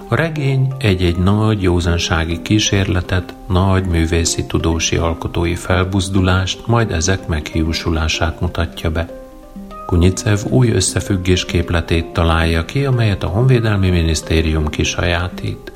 [0.07, 8.91] A regény egy-egy nagy józansági kísérletet, nagy művészi tudósi alkotói felbuzdulást, majd ezek meghiúsulását mutatja
[8.91, 9.24] be.
[9.85, 15.71] Kunyicev új összefüggés képletét találja ki, amelyet a Honvédelmi Minisztérium kisajátít.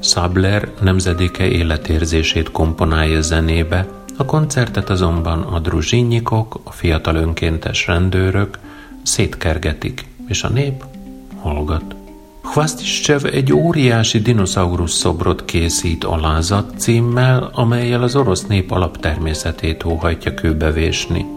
[0.00, 3.86] Sabler nemzedéke életérzését komponálja zenébe,
[4.16, 8.58] a koncertet azonban a druzsinyikok, a fiatal önkéntes rendőrök
[9.02, 10.84] szétkergetik, és a nép
[11.40, 11.94] hallgat.
[12.42, 21.31] Hvastiscev egy óriási dinoszaurusz szobrot készít alázat címmel, amelyel az orosz nép alaptermészetét óhajtja kőbevésni.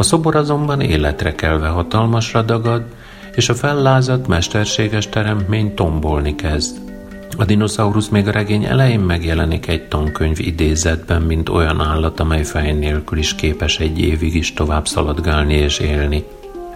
[0.00, 2.82] A szobor azonban életre kelve hatalmasra dagad,
[3.34, 6.76] és a fellázadt, mesterséges teremtmény tombolni kezd.
[7.36, 12.72] A dinoszaurusz még a regény elején megjelenik egy tankönyv idézetben, mint olyan állat, amely fej
[12.72, 16.24] nélkül is képes egy évig is tovább szaladgálni és élni.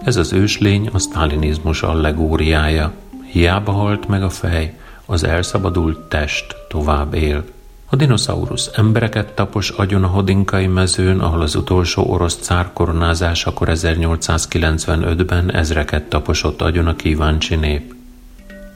[0.03, 2.91] Ez az őslény a sztálinizmus allegóriája.
[3.31, 4.73] Hiába halt meg a fej,
[5.05, 7.43] az elszabadult test tovább él.
[7.93, 15.51] A dinoszaurusz embereket tapos agyon a hodinkai mezőn, ahol az utolsó orosz cár koronázásakor 1895-ben
[15.51, 17.95] ezreket taposott agyon a kíváncsi nép.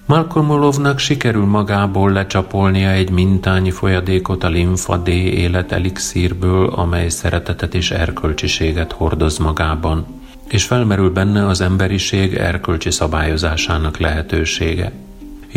[0.06, 7.92] Malkolmolovnak sikerül magából lecsapolnia egy mintányi folyadékot a limfa D élet elixírből, amely szeretetet és
[7.92, 10.06] erkölcsiséget hordoz magában,
[10.48, 14.92] és felmerül benne az emberiség erkölcsi szabályozásának lehetősége.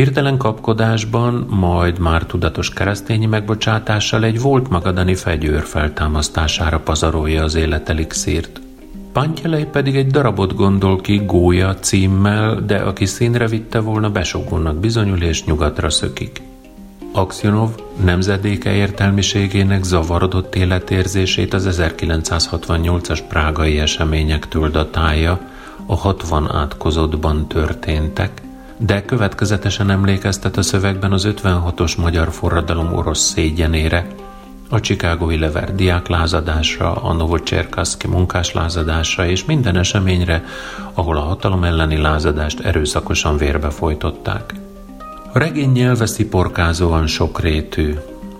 [0.00, 8.60] Hirtelen kapkodásban, majd már tudatos keresztényi megbocsátással egy volt magadani fegyőr feltámasztására pazarolja az életelixírt.
[9.12, 15.22] Pantyelej pedig egy darabot gondol ki Gólya címmel, de aki színre vitte volna besogónak bizonyul
[15.22, 16.42] és nyugatra szökik.
[17.12, 17.70] Aksionov
[18.04, 25.40] nemzedéke értelmiségének zavarodott életérzését az 1968-as prágai eseményektől datálja,
[25.86, 28.39] a 60 átkozottban történtek,
[28.82, 34.06] de következetesen emlékeztet a szövegben az 56-os magyar forradalom orosz szégyenére,
[34.68, 40.44] a Chicagói lever diáklázadásra, a Novocserkaszki munkáslázadásra és minden eseményre,
[40.94, 44.54] ahol a hatalom elleni lázadást erőszakosan vérbe folytották.
[45.32, 47.94] A regény nyelve sziporkázóan sokrétű,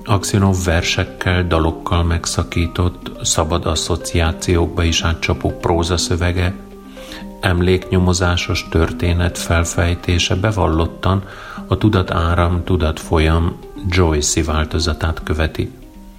[0.05, 6.55] Axionov versekkel, dalokkal megszakított, szabad asszociációkba is átcsapó prózaszövege,
[7.40, 11.22] emléknyomozásos történet felfejtése bevallottan
[11.66, 15.70] a tudat áram, tudat folyam Joyce változatát követi.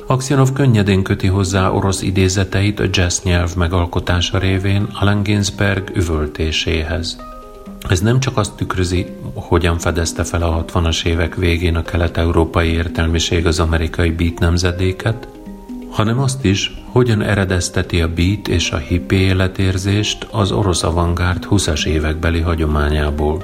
[0.07, 7.17] Aksionov könnyedén köti hozzá orosz idézeteit a jazz nyelv megalkotása révén Allen Ginsberg üvöltéséhez.
[7.89, 13.45] Ez nem csak azt tükrözi, hogyan fedezte fel a 60-as évek végén a kelet-európai értelmiség
[13.45, 15.27] az amerikai beat nemzedéket,
[15.91, 21.85] hanem azt is, hogyan eredezteti a beat és a hippi életérzést az orosz avantgárd 20-as
[21.85, 23.43] évekbeli hagyományából.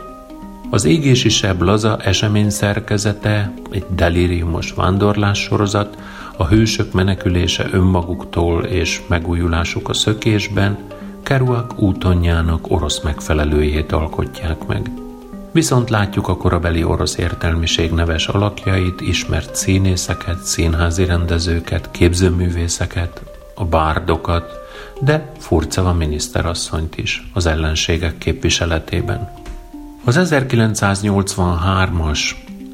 [0.70, 5.98] Az égési seb laza esemény szerkezete, egy delíriumos vándorlás sorozat,
[6.38, 10.78] a hősök menekülése önmaguktól és megújulásuk a szökésben,
[11.24, 15.07] Kerouac útonjának orosz megfelelőjét alkotják meg.
[15.52, 23.22] Viszont látjuk a korabeli orosz értelmiség neves alakjait, ismert színészeket, színházi rendezőket, képzőművészeket,
[23.56, 24.52] a bárdokat,
[25.02, 29.32] de Furceva miniszterasszonyt is az ellenségek képviseletében.
[30.04, 32.20] Az 1983-as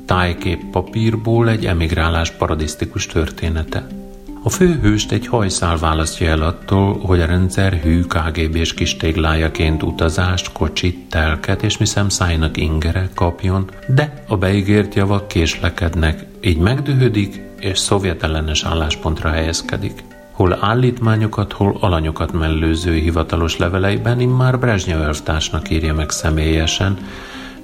[0.05, 4.02] tájkép papírból egy emigrálás paradisztikus története.
[4.45, 10.51] A főhőst egy hajszál választja el attól, hogy a rendszer hű KGB-s kis téglájaként utazást,
[10.51, 17.79] kocsit, telket és mi szájnak ingere kapjon, de a beígért javak késlekednek, így megdühödik és
[17.79, 20.03] szovjetellenes álláspontra helyezkedik.
[20.31, 26.97] Hol állítmányokat, hol alanyokat mellőző hivatalos leveleiben immár Brezsnyev elvtársnak írja meg személyesen,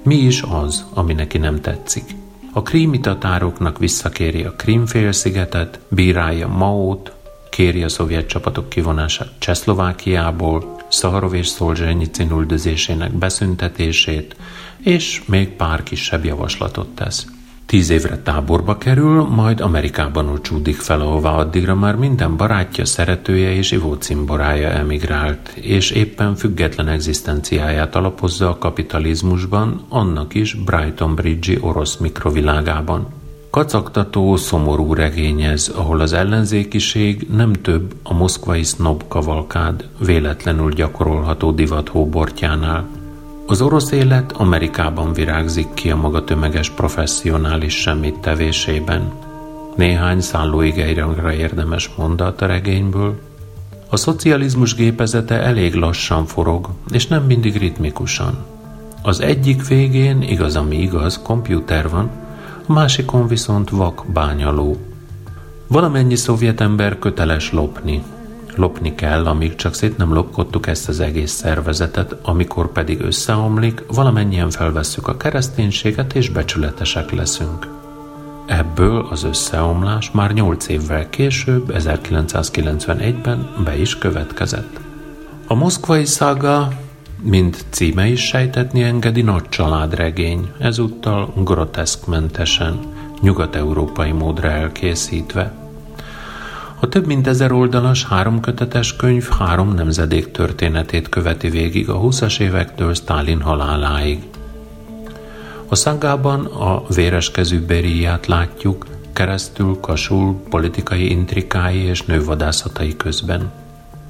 [0.02, 2.19] mi is az, ami neki nem tetszik.
[2.52, 7.12] A krími tatároknak visszakéri a Krímfélszigetet, bírálja Maót,
[7.50, 14.36] kéri a szovjet csapatok kivonását Csehszlovákiából, Szaharov és Szolzsenyicin üldözésének beszüntetését,
[14.78, 17.26] és még pár kisebb javaslatot tesz.
[17.70, 23.70] Tíz évre táborba kerül, majd Amerikában úcsúdik fel, ahová addigra már minden barátja, szeretője és
[23.70, 33.06] ivócimborája emigrált, és éppen független egzisztenciáját alapozza a kapitalizmusban, annak is Brighton Bridge-i orosz mikrovilágában.
[33.50, 41.88] Kacagtató, szomorú regényez, ahol az ellenzékiség nem több a moszkvai snob kavalkád véletlenül gyakorolható divat
[41.88, 42.88] hóbortjánál,
[43.50, 49.12] az orosz élet Amerikában virágzik ki a maga tömeges professzionális semmit tevésében.
[49.76, 53.20] Néhány szállóigeira érdemes mondat a regényből.
[53.88, 58.38] A szocializmus gépezete elég lassan forog, és nem mindig ritmikusan.
[59.02, 62.10] Az egyik végén, igaz ami igaz, kompjúter van,
[62.66, 64.76] a másikon viszont vak bányaló.
[65.66, 68.02] Valamennyi szovjet ember köteles lopni,
[68.60, 74.50] Lopni kell, amíg csak szét nem lopkodtuk ezt az egész szervezetet, amikor pedig összeomlik, valamennyien
[74.50, 77.68] felvesszük a kereszténységet és becsületesek leszünk.
[78.46, 84.80] Ebből az összeomlás már 8 évvel később, 1991-ben be is következett.
[85.46, 86.68] A moszkvai szaga,
[87.22, 92.78] mint címe is sejtetni engedi, nagy családregény, ezúttal groteszkmentesen,
[93.20, 95.52] nyugat-európai módra elkészítve–
[96.80, 102.94] a több mint ezer oldalas háromkötetes könyv három nemzedék történetét követi végig a 20-as évektől
[102.94, 104.22] Stalin haláláig.
[105.68, 113.50] A szangában a véreskezű Beriát látjuk, keresztül, kasul, politikai intrikái és nővadászatai közben.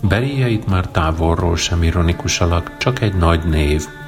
[0.09, 3.87] Beria már távolról sem ironikus alak, csak egy nagy név–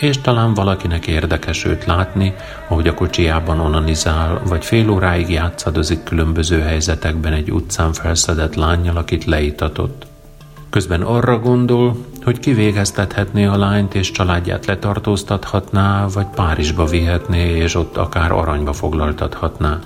[0.00, 2.34] és talán valakinek érdekes őt látni,
[2.68, 9.24] ahogy a kocsijában onanizál, vagy fél óráig játszadozik különböző helyzetekben egy utcán felszedett lányjal, akit
[9.24, 10.06] leítatott.
[10.70, 17.96] Közben arra gondol, hogy kivégeztethetné a lányt, és családját letartóztathatná, vagy Párizsba vihetné, és ott
[17.96, 19.78] akár aranyba foglaltathatná.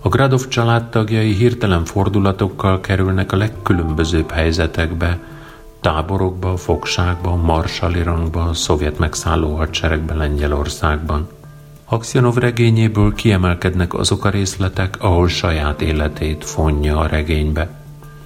[0.00, 5.18] A Gradov családtagjai hirtelen fordulatokkal kerülnek a legkülönbözőbb helyzetekbe,
[5.80, 11.28] táborokba, fogságba, marsali rangba, szovjet megszálló hadseregbe Lengyelországban.
[11.84, 17.70] Aksionov regényéből kiemelkednek azok a részletek, ahol saját életét fonja a regénybe.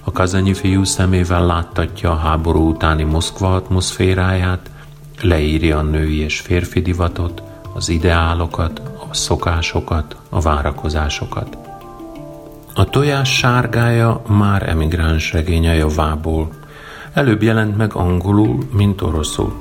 [0.03, 4.69] A kazanyi fiú szemével láttatja a háború utáni Moszkva atmoszféráját,
[5.21, 11.57] leírja a női és férfi divatot, az ideálokat, a szokásokat, a várakozásokat.
[12.73, 15.39] A tojás sárgája már emigráns a
[15.73, 16.49] javából,
[17.13, 19.53] Előbb jelent meg angolul, mint oroszul.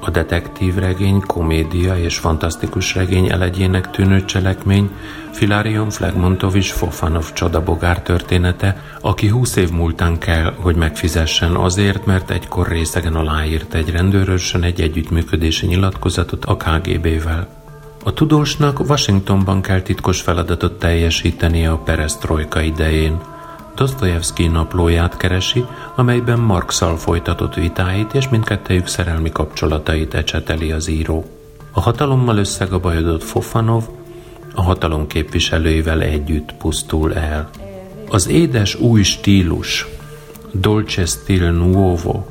[0.00, 4.90] A detektív regény, komédia és fantasztikus regény elegyének tűnő cselekmény
[5.32, 12.68] Filarion Flegmontovics Fofanov csodabogár története, aki húsz év múltán kell, hogy megfizessen azért, mert egykor
[12.68, 17.48] részegen aláírt egy rendőrösen egy együttműködési nyilatkozatot a KGB-vel.
[18.04, 23.18] A tudósnak Washingtonban kell titkos feladatot teljesítenie a perestroika idején–
[23.78, 25.64] Dostoyevsky naplóját keresi,
[25.94, 31.24] amelyben Marxal folytatott vitáit és mindkettejük szerelmi kapcsolatait ecseteli az író.
[31.72, 33.84] A hatalommal összegabajodott Fofanov
[34.54, 37.50] a hatalom képviselőivel együtt pusztul el.
[38.08, 39.86] Az édes új stílus,
[40.52, 42.24] Dolce Stil Nuovo,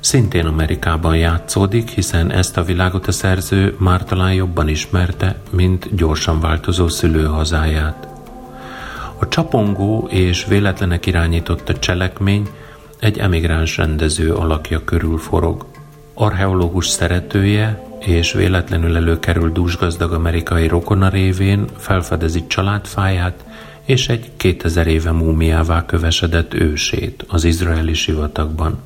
[0.00, 6.40] szintén Amerikában játszódik, hiszen ezt a világot a szerző már talán jobban ismerte, mint gyorsan
[6.40, 8.13] változó szülőhazáját.
[9.24, 12.48] A csapongó és véletlenek irányította cselekmény
[12.98, 15.66] egy emigráns rendező alakja körül forog.
[16.14, 23.44] Archeológus szeretője és véletlenül előkerül dúsgazdag amerikai rokona révén felfedezi családfáját
[23.84, 28.78] és egy 2000 éve múmiává kövesedett ősét az izraeli sivatagban.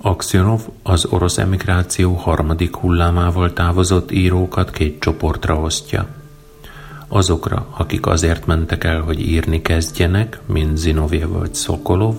[0.00, 6.06] Aksionov az orosz emigráció harmadik hullámával távozott írókat két csoportra osztja–
[7.08, 12.14] azokra, akik azért mentek el, hogy írni kezdjenek, mint Zinoviev vagy Szokolov,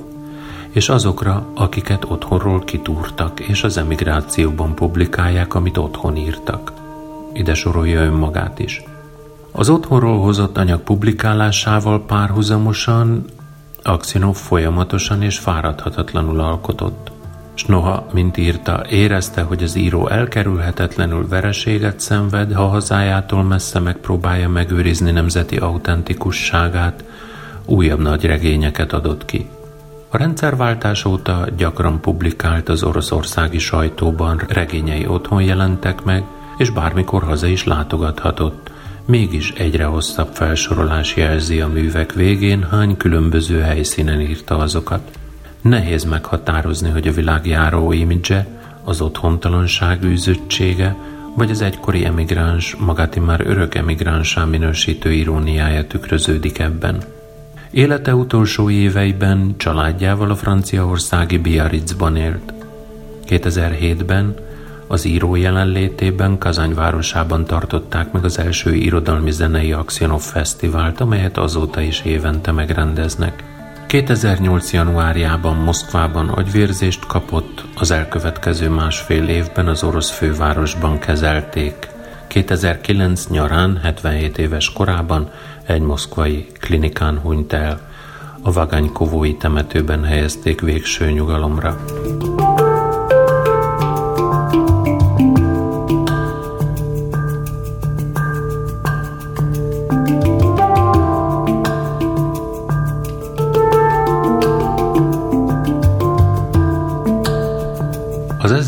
[0.70, 6.72] és azokra, akiket otthonról kitúrtak, és az emigrációban publikálják, amit otthon írtak.
[7.34, 8.84] Ide sorolja önmagát is.
[9.52, 13.26] Az otthonról hozott anyag publikálásával párhuzamosan
[13.84, 17.12] Aksinov folyamatosan és fáradhatatlanul alkotott.
[17.60, 24.50] S noha, mint írta, érezte, hogy az író elkerülhetetlenül vereséget szenved, ha hazájától messze megpróbálja
[24.50, 27.04] megőrizni nemzeti autentikusságát,
[27.66, 29.50] újabb nagy regényeket adott ki.
[30.10, 36.24] A rendszerváltás óta gyakran publikált az oroszországi sajtóban regényei otthon jelentek meg,
[36.58, 38.72] és bármikor haza is látogathatott.
[39.06, 45.19] Mégis egyre hosszabb felsorolás jelzi a művek végén, hány különböző helyszínen írta azokat.
[45.62, 48.48] Nehéz meghatározni, hogy a világjáró imidzse,
[48.84, 50.96] az otthontalanság űzöttsége,
[51.36, 57.04] vagy az egykori emigráns, magát már örök emigránsá minősítő iróniája tükröződik ebben.
[57.72, 62.54] Élete utolsó éveiben családjával a franciaországi Biarritzban élt.
[63.28, 64.36] 2007-ben
[64.88, 71.82] az író jelenlétében Kazany városában tartották meg az első irodalmi zenei Aksionov Fesztivált, amelyet azóta
[71.82, 73.44] is évente megrendeznek.
[73.90, 74.72] 2008.
[74.74, 81.90] januárjában Moszkvában agyvérzést kapott, az elkövetkező másfél évben az orosz fővárosban kezelték.
[82.28, 85.32] 2009 nyarán, 77 éves korában
[85.66, 87.80] egy moszkvai klinikán hunyt el.
[88.42, 91.78] A Vagánykovói temetőben helyezték végső nyugalomra.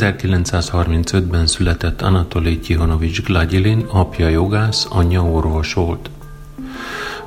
[0.02, 6.10] 1935-ben született Anatoli Tihonovics Glagyilin, apja jogász, anyja orvos volt.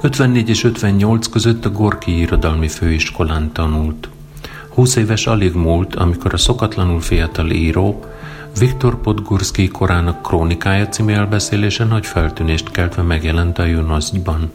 [0.00, 4.08] 54 és 58 között a Gorki Irodalmi Főiskolán tanult.
[4.68, 8.04] 20 éves alig múlt, amikor a szokatlanul fiatal író
[8.58, 14.52] Viktor Podgorski korának krónikája című elbeszélésen nagy feltűnést keltve megjelent a Junosztban.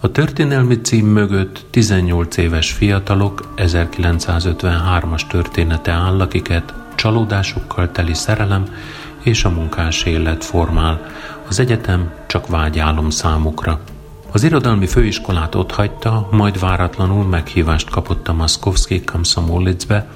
[0.00, 8.64] A történelmi cím mögött 18 éves fiatalok 1953-as története áll, akiket csalódásokkal teli szerelem
[9.22, 11.06] és a munkás élet formál.
[11.48, 13.80] Az egyetem csak vágyálom számukra.
[14.32, 20.10] Az irodalmi főiskolát ott hagyta, majd váratlanul meghívást kapott a Maszkovszki Kamszomolicbe,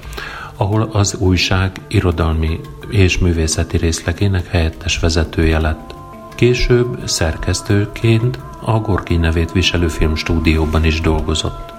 [0.57, 2.59] ahol az újság irodalmi
[2.89, 5.95] és művészeti részlegének helyettes vezetője lett.
[6.35, 11.73] Később szerkesztőként a Gorki nevét viselő filmstúdióban is dolgozott.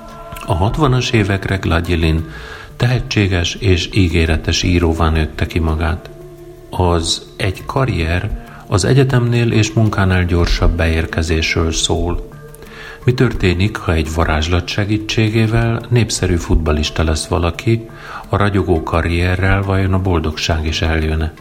[0.46, 2.28] A 60-as évekre Glagyilin
[2.76, 6.10] tehetséges és ígéretes íróvá nőtte ki magát.
[6.70, 12.28] Az egy karrier az egyetemnél és munkánál gyorsabb beérkezésről szól.
[13.04, 17.88] Mi történik, ha egy varázslat segítségével népszerű futbalista lesz valaki,
[18.28, 21.32] a ragyogó karrierrel vajon a boldogság is eljönne?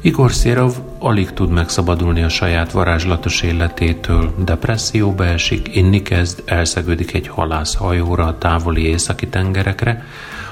[0.00, 7.28] Igor Szérov alig tud megszabadulni a saját varázslatos életétől, depresszióba esik, inni kezd, elszegődik egy
[7.28, 10.04] halászhajóra a távoli északi tengerekre,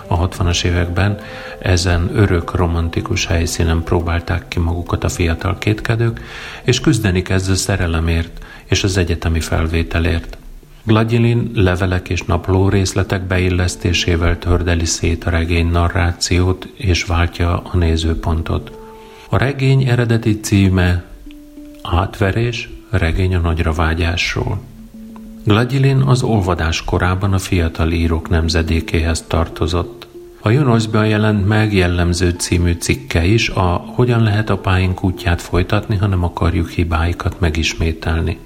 [0.09, 1.19] a 60-as években
[1.59, 6.21] ezen örök romantikus helyszínen próbálták ki magukat a fiatal kétkedők,
[6.63, 10.39] és küzdeni kezd a szerelemért és az egyetemi felvételért.
[10.85, 18.79] Glagyilin levelek és napló részletek beillesztésével tördeli szét a regény narrációt és váltja a nézőpontot.
[19.29, 21.05] A regény eredeti címe
[21.83, 24.61] Átverés, regény a nagyra vágyásról.
[25.47, 30.07] Glagyilin az olvadás korában a fiatal írók nemzedékéhez tartozott.
[30.41, 36.07] A Junoszban jelent meg jellemző című cikke is a Hogyan lehet apáink útját folytatni, ha
[36.07, 38.39] nem akarjuk hibáikat megismételni.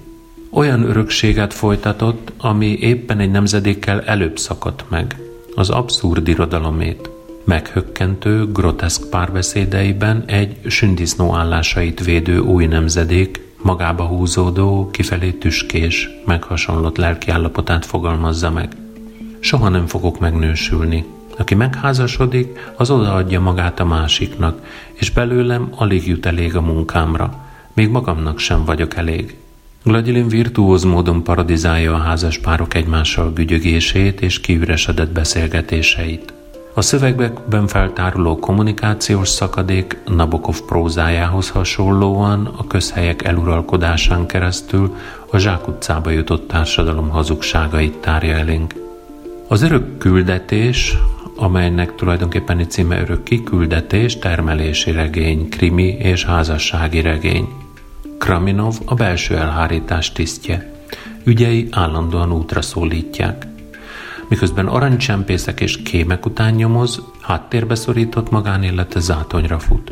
[0.49, 5.15] Olyan örökséget folytatott, ami éppen egy nemzedékkel előbb szakadt meg,
[5.55, 7.09] az abszurd irodalomét.
[7.43, 17.85] Meghökkentő, groteszk párbeszédeiben egy sündisznó állásait védő új nemzedék magába húzódó, kifelé tüskés, meghasonlott lelkiállapotát
[17.85, 18.75] fogalmazza meg.
[19.39, 21.05] Soha nem fogok megnősülni.
[21.37, 27.35] Aki megházasodik, az odaadja magát a másiknak, és belőlem alig jut elég a munkámra.
[27.73, 29.35] Még magamnak sem vagyok elég.
[29.83, 36.33] Gladilin virtuóz módon paradizálja a házas párok egymással gügyögését és kiüresedett beszélgetéseit.
[36.73, 44.95] A szövegben feltáruló kommunikációs szakadék Nabokov prózájához hasonlóan a közhelyek eluralkodásán keresztül
[45.31, 48.73] a zsákutcába jutott társadalom hazugságait tárja elénk.
[49.47, 50.97] Az örök küldetés,
[51.35, 57.47] amelynek tulajdonképpen egy címe örök kiküldetés, termelési regény, krimi és házassági regény.
[58.17, 60.73] Kraminov a belső elhárítás tisztje.
[61.23, 63.47] Ügyei állandóan útra szólítják.
[64.31, 69.91] Miközben aranycsempészek és kémek után nyomoz, háttérbe szorított magánélete zátonyra fut.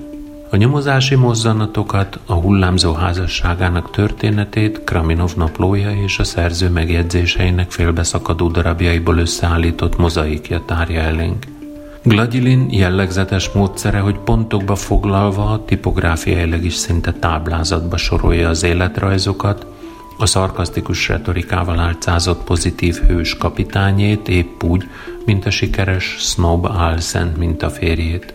[0.50, 9.18] A nyomozási mozzanatokat, a hullámzó házasságának történetét Kraminov naplója és a szerző megjegyzéseinek félbeszakadó darabjaiból
[9.18, 11.46] összeállított mozaikja tárja elénk.
[12.04, 19.66] Gladilin jellegzetes módszere, hogy pontokba foglalva, tipográfiailag is szinte táblázatba sorolja az életrajzokat,
[20.22, 24.90] a szarkasztikus retorikával álcázott pozitív hős kapitányét épp úgy,
[25.26, 28.34] mint a sikeres snob álszent férjét.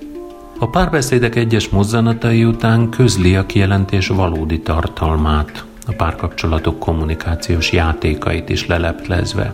[0.59, 8.67] A párbeszédek egyes mozzanatai után közli a kijelentés valódi tartalmát, a párkapcsolatok kommunikációs játékait is
[8.67, 9.53] leleplezve.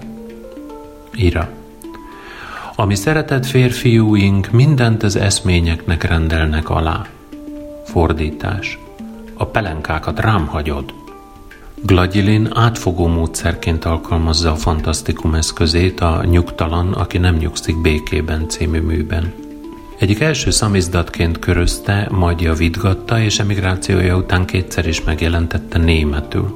[1.13, 1.49] Ira.
[2.77, 7.07] Ami szeretett férfiúink mindent az eszményeknek rendelnek alá.
[7.85, 8.79] Fordítás.
[9.35, 11.00] A pelenkákat rám hagyod.
[11.83, 19.33] Glagyilin átfogó módszerként alkalmazza a fantasztikum eszközét a Nyugtalan, aki nem nyugszik békében című műben.
[19.99, 26.55] Egyik első szamizdatként körözte, majd javítgatta, és emigrációja után kétszer is megjelentette németül.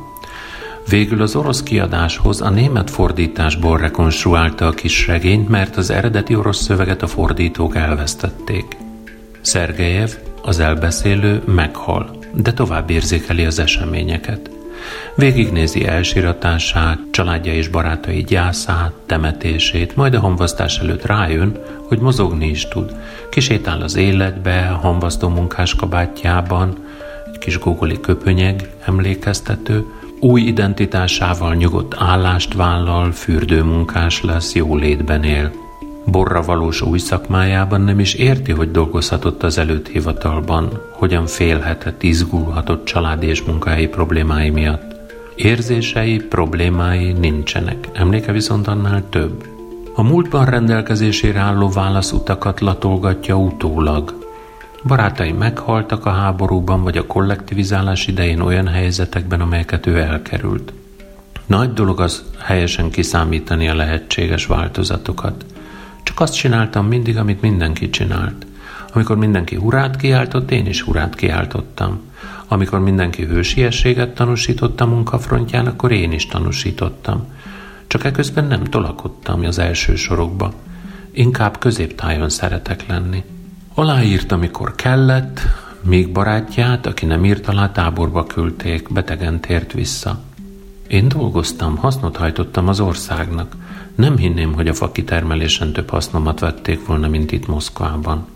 [0.89, 6.63] Végül az orosz kiadáshoz a német fordításból rekonstruálta a kis regényt, mert az eredeti orosz
[6.63, 8.77] szöveget a fordítók elvesztették.
[9.41, 10.11] Szergejev,
[10.43, 14.54] az elbeszélő, meghal, de tovább érzékeli az eseményeket.
[15.15, 21.59] Végignézi elsiratását, családja és barátai gyászát, temetését, majd a hamvasztás előtt rájön,
[21.89, 22.95] hogy mozogni is tud.
[23.31, 26.77] Kisétál az életbe, a hamvasztó munkás kabátjában,
[27.33, 29.85] egy kis gógoli köpönyeg emlékeztető,
[30.21, 35.64] új identitásával nyugodt állást vállal, fürdőmunkás lesz, jó létben él.
[36.07, 42.85] Borra valós új szakmájában nem is érti, hogy dolgozhatott az előtt hivatalban, hogyan félhetett, izgulhatott
[42.85, 44.95] családi és munkahelyi problémái miatt.
[45.35, 49.45] Érzései, problémái nincsenek, emléke viszont annál több.
[49.95, 54.15] A múltban rendelkezésére álló válaszutakat latolgatja utólag.
[54.87, 60.73] Barátai meghaltak a háborúban vagy a kollektivizálás idején olyan helyzetekben, amelyeket ő elkerült.
[61.47, 65.45] Nagy dolog az helyesen kiszámítani a lehetséges változatokat.
[66.05, 68.47] Csak azt csináltam mindig, amit mindenki csinált.
[68.93, 72.01] Amikor mindenki hurát kiáltott, én is hurát kiáltottam.
[72.49, 77.27] Amikor mindenki hősiességet tanúsított a munkafrontján, akkor én is tanúsítottam.
[77.87, 80.53] Csak eközben nem tolakodtam az első sorokba.
[81.13, 83.23] Inkább középtájon szeretek lenni.
[83.75, 85.41] Aláírt, amikor kellett,
[85.83, 90.21] még barátját, aki nem írt alá, táborba küldték, betegen tért vissza.
[90.89, 93.57] Én dolgoztam, hasznot hajtottam az országnak.
[93.95, 98.27] Nem hinném, hogy a fakitermelésen több hasznomat vették volna, mint itt Moszkvában.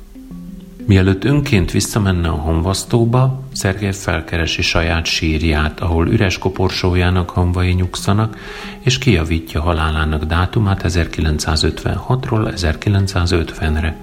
[0.87, 8.37] Mielőtt önként visszamenne a honvasztóba, Szergej felkeresi saját sírját, ahol üres koporsójának hamvai nyugszanak,
[8.81, 13.97] és kijavítja halálának dátumát 1956-ról 1950-re.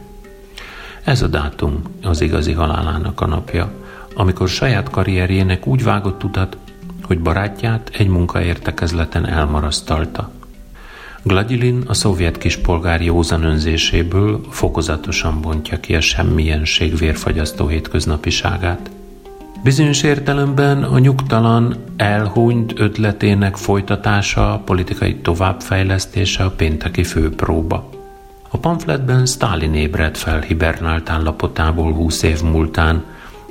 [1.04, 3.72] Ez a dátum az igazi halálának a napja,
[4.16, 6.58] amikor saját karrierjének úgy vágott utat,
[7.02, 10.32] hogy barátját egy munkaértekezleten elmarasztalta.
[11.28, 18.90] Gladilin a szovjet kispolgár józan önzéséből fokozatosan bontja ki a semmienség vérfagyasztó hétköznapiságát.
[19.64, 27.90] Bizonyos értelemben a nyugtalan, elhúnyt ötletének folytatása, politikai továbbfejlesztése a pénteki főpróba.
[28.50, 33.04] A pamfletben Stalin ébred fel hibernált állapotából húsz év múltán,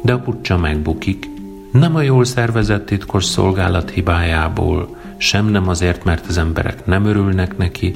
[0.03, 1.31] de a pucsa megbukik.
[1.73, 7.57] Nem a jól szervezett titkos szolgálat hibájából, sem nem azért, mert az emberek nem örülnek
[7.57, 7.95] neki,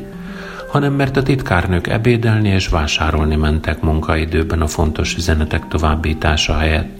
[0.68, 6.96] hanem mert a titkárnők ebédelni és vásárolni mentek munkaidőben a fontos üzenetek továbbítása helyett,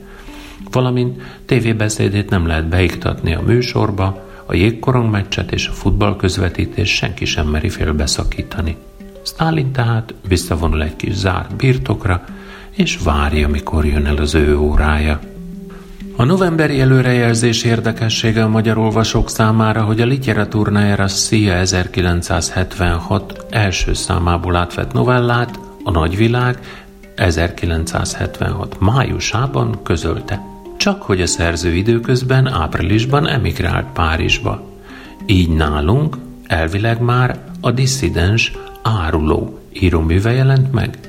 [0.71, 7.25] valamint tévébeszédét nem lehet beiktatni a műsorba, a jégkorong meccset és a futball közvetítés senki
[7.25, 8.77] sem meri félbeszakítani.
[9.23, 12.25] Stalin tehát visszavonul egy kis zárt birtokra,
[12.71, 15.21] és várja, mikor jön el az ő órája.
[16.21, 23.93] A novemberi előrejelzés érdekessége a magyar olvasók számára, hogy a Literaturna era Szia 1976 első
[23.93, 26.59] számából átvett novellát, a Nagyvilág
[27.15, 30.41] 1976 májusában közölte.
[30.77, 34.63] Csak hogy a szerző időközben áprilisban emigrált Párizsba.
[35.27, 36.17] Így nálunk
[36.47, 38.53] elvileg már a disszidens
[38.83, 41.08] áruló íróműve jelent meg.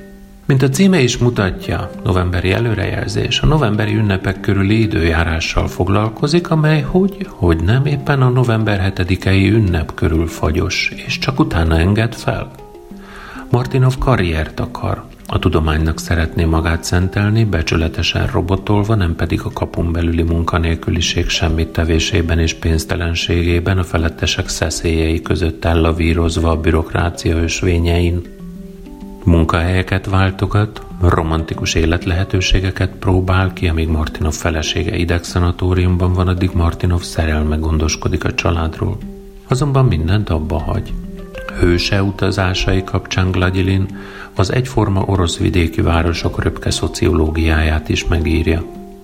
[0.50, 7.28] Mint a címe is mutatja, novemberi előrejelzés, a novemberi ünnepek körüli időjárással foglalkozik, amely hogy,
[7.30, 12.52] hogy nem éppen a november 7-i ünnep körül fagyos, és csak utána enged fel.
[13.50, 20.24] Martinov karriert akar, a tudománynak szeretné magát szentelni, becsületesen robotolva, nem pedig a kapun belüli
[20.24, 28.38] munkanélküliség semmit tevésében és pénztelenségében a felettesek szeszélyei között ellavírozva a bürokrácia ösvényein.
[29.30, 38.24] Munkahelyeket váltogat, romantikus életlehetőségeket próbál ki, amíg Martinov felesége idegszanatóriumban van, addig Martinov szerelme gondoskodik
[38.24, 38.98] a családról.
[39.48, 40.94] Azonban mindent abba hagy.
[41.60, 43.86] Hőse utazásai kapcsán Gladilin
[44.36, 48.64] az egyforma orosz vidéki városok röpke szociológiáját is megírja.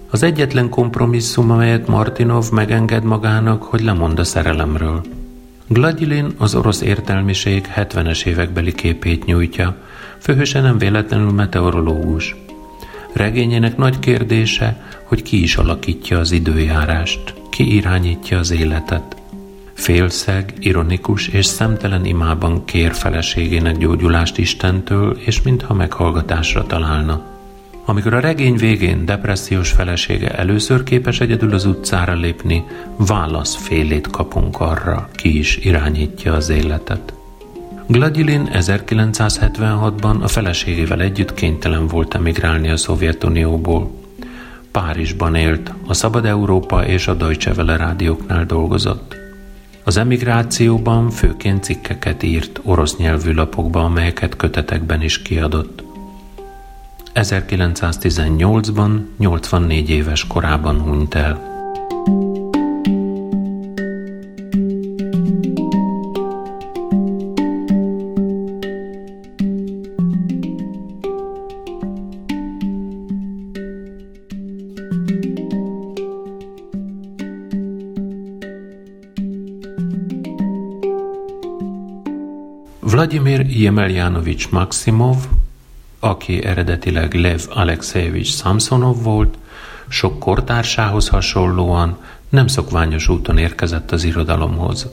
[0.09, 5.01] Az egyetlen kompromisszum, amelyet Martinov megenged magának, hogy lemond a szerelemről.
[5.67, 9.75] Gladilin az orosz értelmiség 70-es évekbeli képét nyújtja,
[10.19, 12.35] főhőse nem véletlenül meteorológus.
[13.13, 19.15] Regényének nagy kérdése, hogy ki is alakítja az időjárást, ki irányítja az életet.
[19.73, 27.33] Félszeg, ironikus és szemtelen imában kér feleségének gyógyulást Istentől, és mintha meghallgatásra találna.
[27.85, 32.63] Amikor a regény végén depressziós felesége először képes egyedül az utcára lépni,
[32.97, 37.14] válaszfélét kapunk arra, ki is irányítja az életet.
[37.87, 43.91] Gladilin 1976-ban a feleségével együtt kénytelen volt emigrálni a Szovjetunióból.
[44.71, 49.15] Párizsban élt, a Szabad Európa és a Deutsche Welle rádióknál dolgozott.
[49.83, 55.83] Az emigrációban főként cikkeket írt orosz nyelvű lapokba, amelyeket kötetekben is kiadott.
[57.13, 61.54] 1918-ban 84 éves korában hunyt el.
[82.95, 85.15] Vladimir Jemeljanovics Maximov,
[85.99, 89.37] aki eredetileg Lev Alexejevich Samsonov volt,
[89.87, 91.97] sok kortársához hasonlóan
[92.29, 94.89] nem szokványos úton érkezett az irodalomhoz.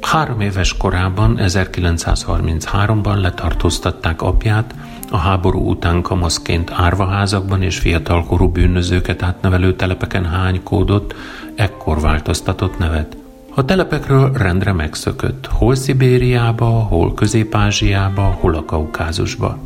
[0.00, 4.74] Három éves korában, 1933-ban letartóztatták apját,
[5.10, 11.14] a háború után kamaszként árvaházakban és fiatalkorú bűnözőket átnevelő telepeken hánykódott,
[11.54, 13.16] ekkor változtatott nevet–
[13.58, 19.58] a telepekről rendre megszökött, hol Szibériába, hol Közép-Ázsiába, hol a Kaukázusba.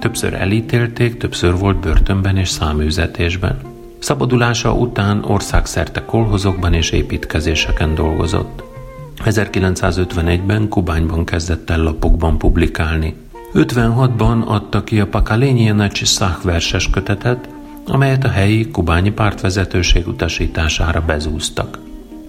[0.00, 3.58] Többször elítélték, többször volt börtönben és száműzetésben.
[3.98, 8.62] Szabadulása után országszerte kolhozokban és építkezéseken dolgozott.
[9.24, 13.16] 1951-ben Kubányban kezdett el lapokban publikálni.
[13.54, 17.48] 56-ban adta ki a Pakalényienacs Szach verses kötetet,
[17.86, 21.78] amelyet a helyi kubányi pártvezetőség utasítására bezúztak.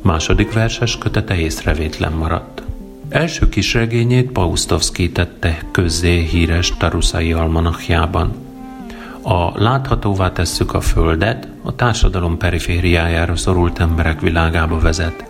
[0.04, 2.64] Második verses kötete észrevétlen maradt.
[3.10, 8.34] Első kisregényét Paustovszki tette közzé híres Taruszai almanachjában.
[9.22, 15.26] A Láthatóvá tesszük a Földet a társadalom perifériájára szorult emberek világába vezet.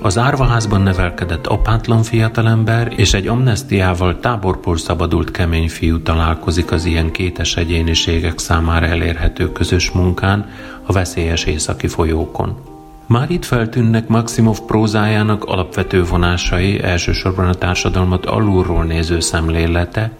[0.00, 7.10] Az árvaházban nevelkedett apátlan fiatalember és egy amnestiával táborpor szabadult kemény fiú találkozik az ilyen
[7.10, 10.50] kétes egyéniségek számára elérhető közös munkán
[10.82, 12.71] a veszélyes északi folyókon.
[13.06, 20.10] Már itt feltűnnek Maximov prózájának alapvető vonásai, elsősorban a társadalmat alulról néző szemlélete,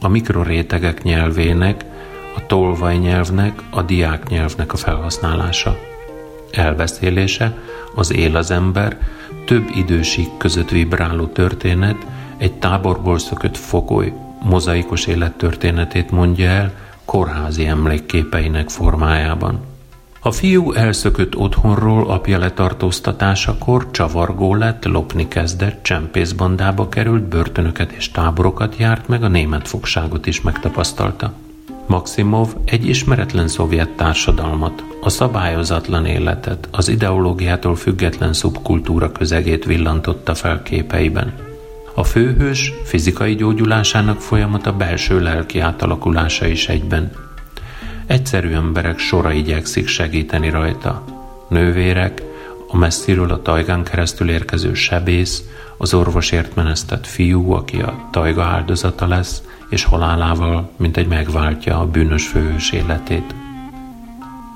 [0.00, 1.84] a mikrorétegek nyelvének,
[2.36, 5.78] a tolvaj nyelvnek, a diák nyelvnek a felhasználása.
[6.50, 7.58] Elbeszélése,
[7.94, 8.98] az él az ember,
[9.46, 12.06] több idősík között vibráló történet,
[12.36, 14.12] egy táborból szökött fogoly,
[14.42, 16.72] mozaikos élettörténetét mondja el,
[17.04, 19.75] kórházi emlékképeinek formájában.
[20.26, 28.76] A fiú elszökött otthonról apja letartóztatásakor csavargó lett, lopni kezdett, csempészbandába került, börtönöket és táborokat
[28.76, 31.32] járt, meg a német fogságot is megtapasztalta.
[31.86, 40.62] Maximov egy ismeretlen szovjet társadalmat, a szabályozatlan életet, az ideológiától független szubkultúra közegét villantotta fel
[40.62, 41.34] képeiben.
[41.94, 47.10] A főhős fizikai gyógyulásának folyamata belső lelki átalakulása is egyben–
[48.06, 51.04] Egyszerű emberek sora igyekszik segíteni rajta.
[51.48, 52.22] Nővérek,
[52.68, 55.44] a messziről a tajgán keresztül érkező sebész,
[55.76, 61.86] az orvosért menesztett fiú, aki a tajga áldozata lesz, és halálával, mint egy megváltja a
[61.86, 63.34] bűnös főhős életét.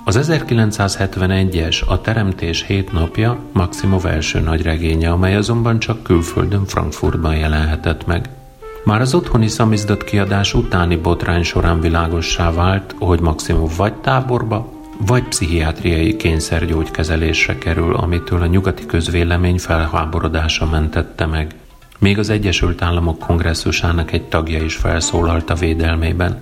[0.04, 7.36] Az 1971-es A Teremtés hét napja Maximov első nagy regénye, amely azonban csak külföldön Frankfurtban
[7.36, 8.28] jelenhetett meg–
[8.84, 14.72] már az otthoni szamizdat kiadás utáni botrány során világossá vált, hogy Maximum vagy táborba,
[15.06, 21.54] vagy pszichiátriai kényszergyógykezelésre kerül, amitől a nyugati közvélemény felháborodása mentette meg.
[21.98, 26.40] Még az Egyesült Államok kongresszusának egy tagja is felszólalt a védelmében.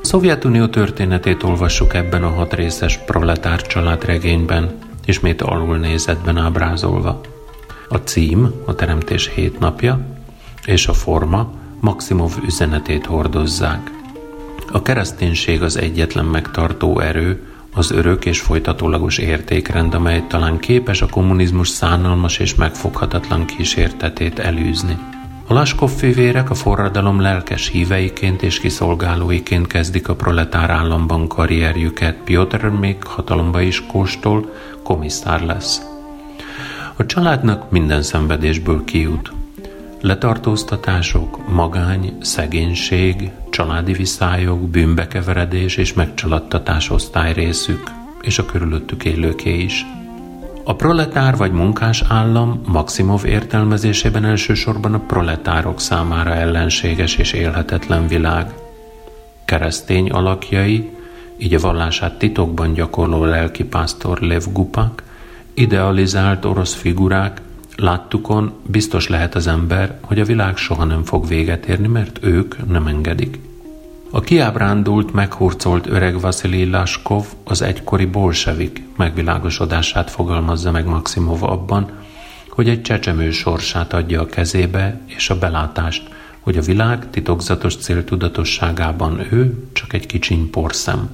[0.00, 7.20] Szovjetunió történetét olvassuk ebben a hat részes proletár család regényben, ismét alul nézetben ábrázolva.
[7.88, 10.00] A cím, a teremtés hét napja,
[10.64, 11.50] és a forma,
[11.80, 13.90] Maximov üzenetét hordozzák.
[14.72, 17.42] A kereszténység az egyetlen megtartó erő,
[17.74, 24.98] az örök és folytatólagos értékrend, amely talán képes a kommunizmus szánalmas és megfoghatatlan kísértetét elűzni.
[25.46, 32.64] A Laskov fivérek a forradalom lelkes híveiként és kiszolgálóiként kezdik a proletár államban karrierjüket, Piotr
[32.64, 34.52] még hatalomba is kóstol,
[34.82, 35.82] komisszár lesz.
[36.96, 39.32] A családnak minden szenvedésből kijut.
[40.00, 47.90] Letartóztatások, magány, szegénység, családi viszályok, bűnbekeveredés és megcsaladtatás osztály részük,
[48.20, 49.86] és a körülöttük élőké is.
[50.64, 58.54] A proletár vagy munkás állam Maximov értelmezésében elsősorban a proletárok számára ellenséges és élhetetlen világ.
[59.44, 60.90] Keresztény alakjai,
[61.38, 65.02] így a vallását titokban gyakorló lelkipásztor Lev Gupak,
[65.54, 67.40] idealizált orosz figurák,
[67.76, 72.68] láttukon biztos lehet az ember, hogy a világ soha nem fog véget érni, mert ők
[72.68, 73.38] nem engedik.
[74.10, 81.90] A kiábrándult, meghurcolt öreg Vasili Laskov az egykori bolsevik megvilágosodását fogalmazza meg Maximov abban,
[82.48, 86.08] hogy egy csecsemő sorsát adja a kezébe, és a belátást,
[86.40, 91.10] hogy a világ titokzatos céltudatosságában ő csak egy kicsiny porszem.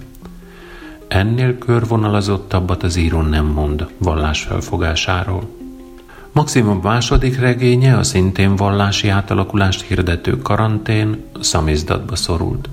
[1.08, 5.61] Ennél körvonalazottabbat az író nem mond vallásfelfogásáról.
[6.34, 12.68] Maximum második regénye, a szintén vallási átalakulást hirdető karantén szamizdatba szorult.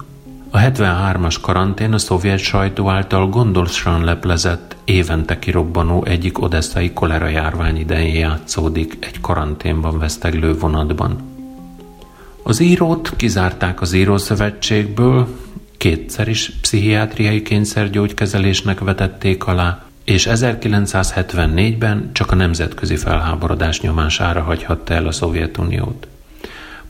[0.49, 7.77] A 73-as karantén a szovjet sajtó által gondosan leplezett, évente kirobbanó egyik odesszai kolera járvány
[7.77, 11.21] idején játszódik egy karanténban veszteglő vonatban.
[12.43, 15.27] Az írót kizárták az írószövetségből,
[15.77, 25.07] kétszer is pszichiátriai kényszergyógykezelésnek vetették alá, és 1974-ben csak a nemzetközi felháborodás nyomására hagyhatta el
[25.07, 26.07] a Szovjetuniót.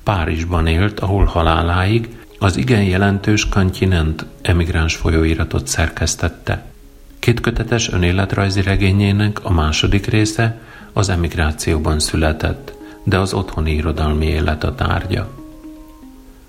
[0.04, 6.66] Párizsban élt, ahol haláláig az igen jelentős Kantinent emigráns folyóiratot szerkesztette.
[7.20, 10.60] Kétkötetes önéletrajzi regényének a második része
[10.94, 15.30] az emigrációban született, de az otthoni irodalmi élet a tárgya.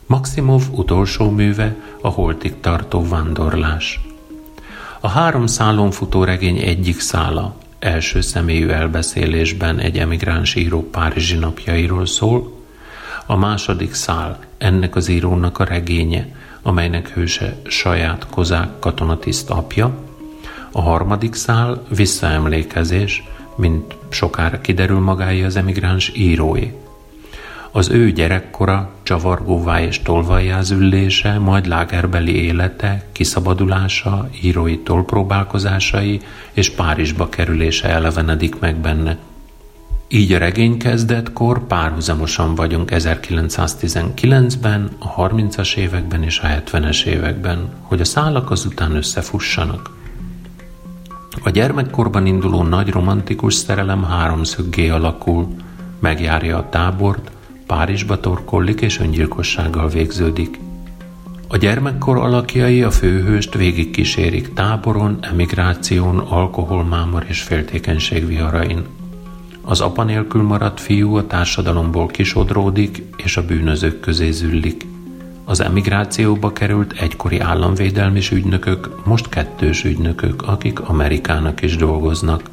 [0.07, 4.01] Maximov utolsó műve a holtig tartó vándorlás.
[5.03, 7.55] A három szálon futó regény egyik szála.
[7.79, 12.53] Első személyű elbeszélésben egy emigráns író Párizsi napjairól szól,
[13.27, 16.27] a második szál ennek az írónak a regénye,
[16.63, 19.95] amelynek hőse saját kozák katonatiszt apja,
[20.73, 23.25] a harmadik szál visszaemlékezés,
[23.57, 26.73] mint sokára kiderül magáé az emigráns írói.
[27.73, 36.21] Az ő gyerekkora, csavargóvá és tolvajjázüllése, majd lágerbeli élete, kiszabadulása, írói tolpróbálkozásai
[36.53, 39.17] és Párizsba kerülése elevenedik meg benne–
[40.13, 48.01] így a regény kezdetkor párhuzamosan vagyunk 1919-ben, a 30-as években és a 70-es években, hogy
[48.01, 49.91] a szálak azután összefussanak.
[51.43, 55.49] A gyermekkorban induló nagy romantikus szerelem háromszöggé alakul,
[56.01, 57.31] megjárja a tábort,
[57.71, 60.61] Párizsba torkollik és öngyilkossággal végződik.
[61.49, 68.85] A gyermekkor alakjai a főhőst végigkísérik táboron, emigráción, alkoholmámor és féltékenység viharain.
[69.63, 74.87] Az apa nélkül maradt fiú a társadalomból kisodródik, és a bűnözők közé züllik.
[75.45, 82.51] Az emigrációba került egykori államvédelmi ügynökök, most kettős ügynökök, akik Amerikának is dolgoznak.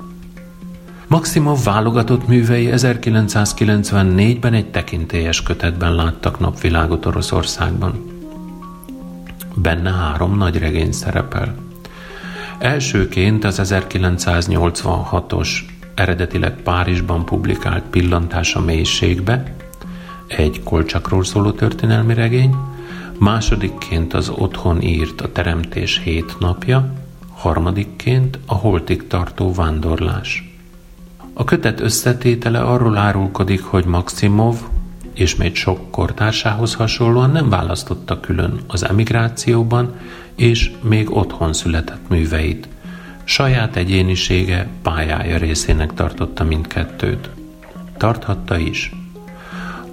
[1.08, 8.16] Maximov válogatott művei 1994-ben egy tekintélyes kötetben láttak napvilágot Oroszországban.
[9.55, 11.55] Benne három nagy regény szerepel.
[12.58, 15.49] Elsőként az 1986-os
[15.95, 19.55] eredetileg Párizsban publikált Pillantás a mélységbe,
[20.28, 22.55] egy kolcsakról szóló történelmi regény,
[23.20, 26.93] másodikként az otthon írt a Teremtés hét napja,
[27.34, 30.47] harmadikként a holtig tartó vándorlás.
[31.40, 34.56] A kötet összetétele arról árulkodik, hogy Maximov
[35.14, 39.96] és még sok kortársához hasonlóan nem választotta külön az emigrációban
[40.36, 42.68] és még otthon született műveit–
[43.30, 47.30] Saját egyénisége, pályája részének tartotta mindkettőt.
[47.98, 48.92] Tarthatta is.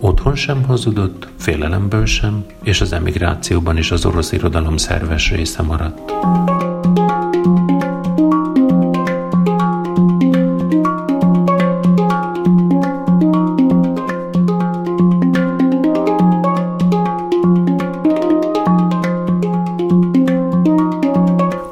[0.01, 6.13] Otthon sem hazudott, félelemből sem, és az emigrációban is az orosz irodalom szerves része maradt.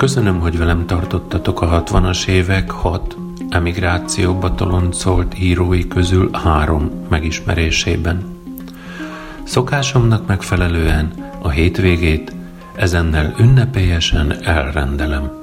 [0.02, 3.16] Köszönöm, hogy velem tartottatok a 60-as évek hat
[3.48, 8.24] emigrációba toloncolt írói közül három megismerésében.
[9.42, 12.32] Szokásomnak megfelelően a hétvégét
[12.74, 15.41] ezennel ünnepélyesen elrendelem.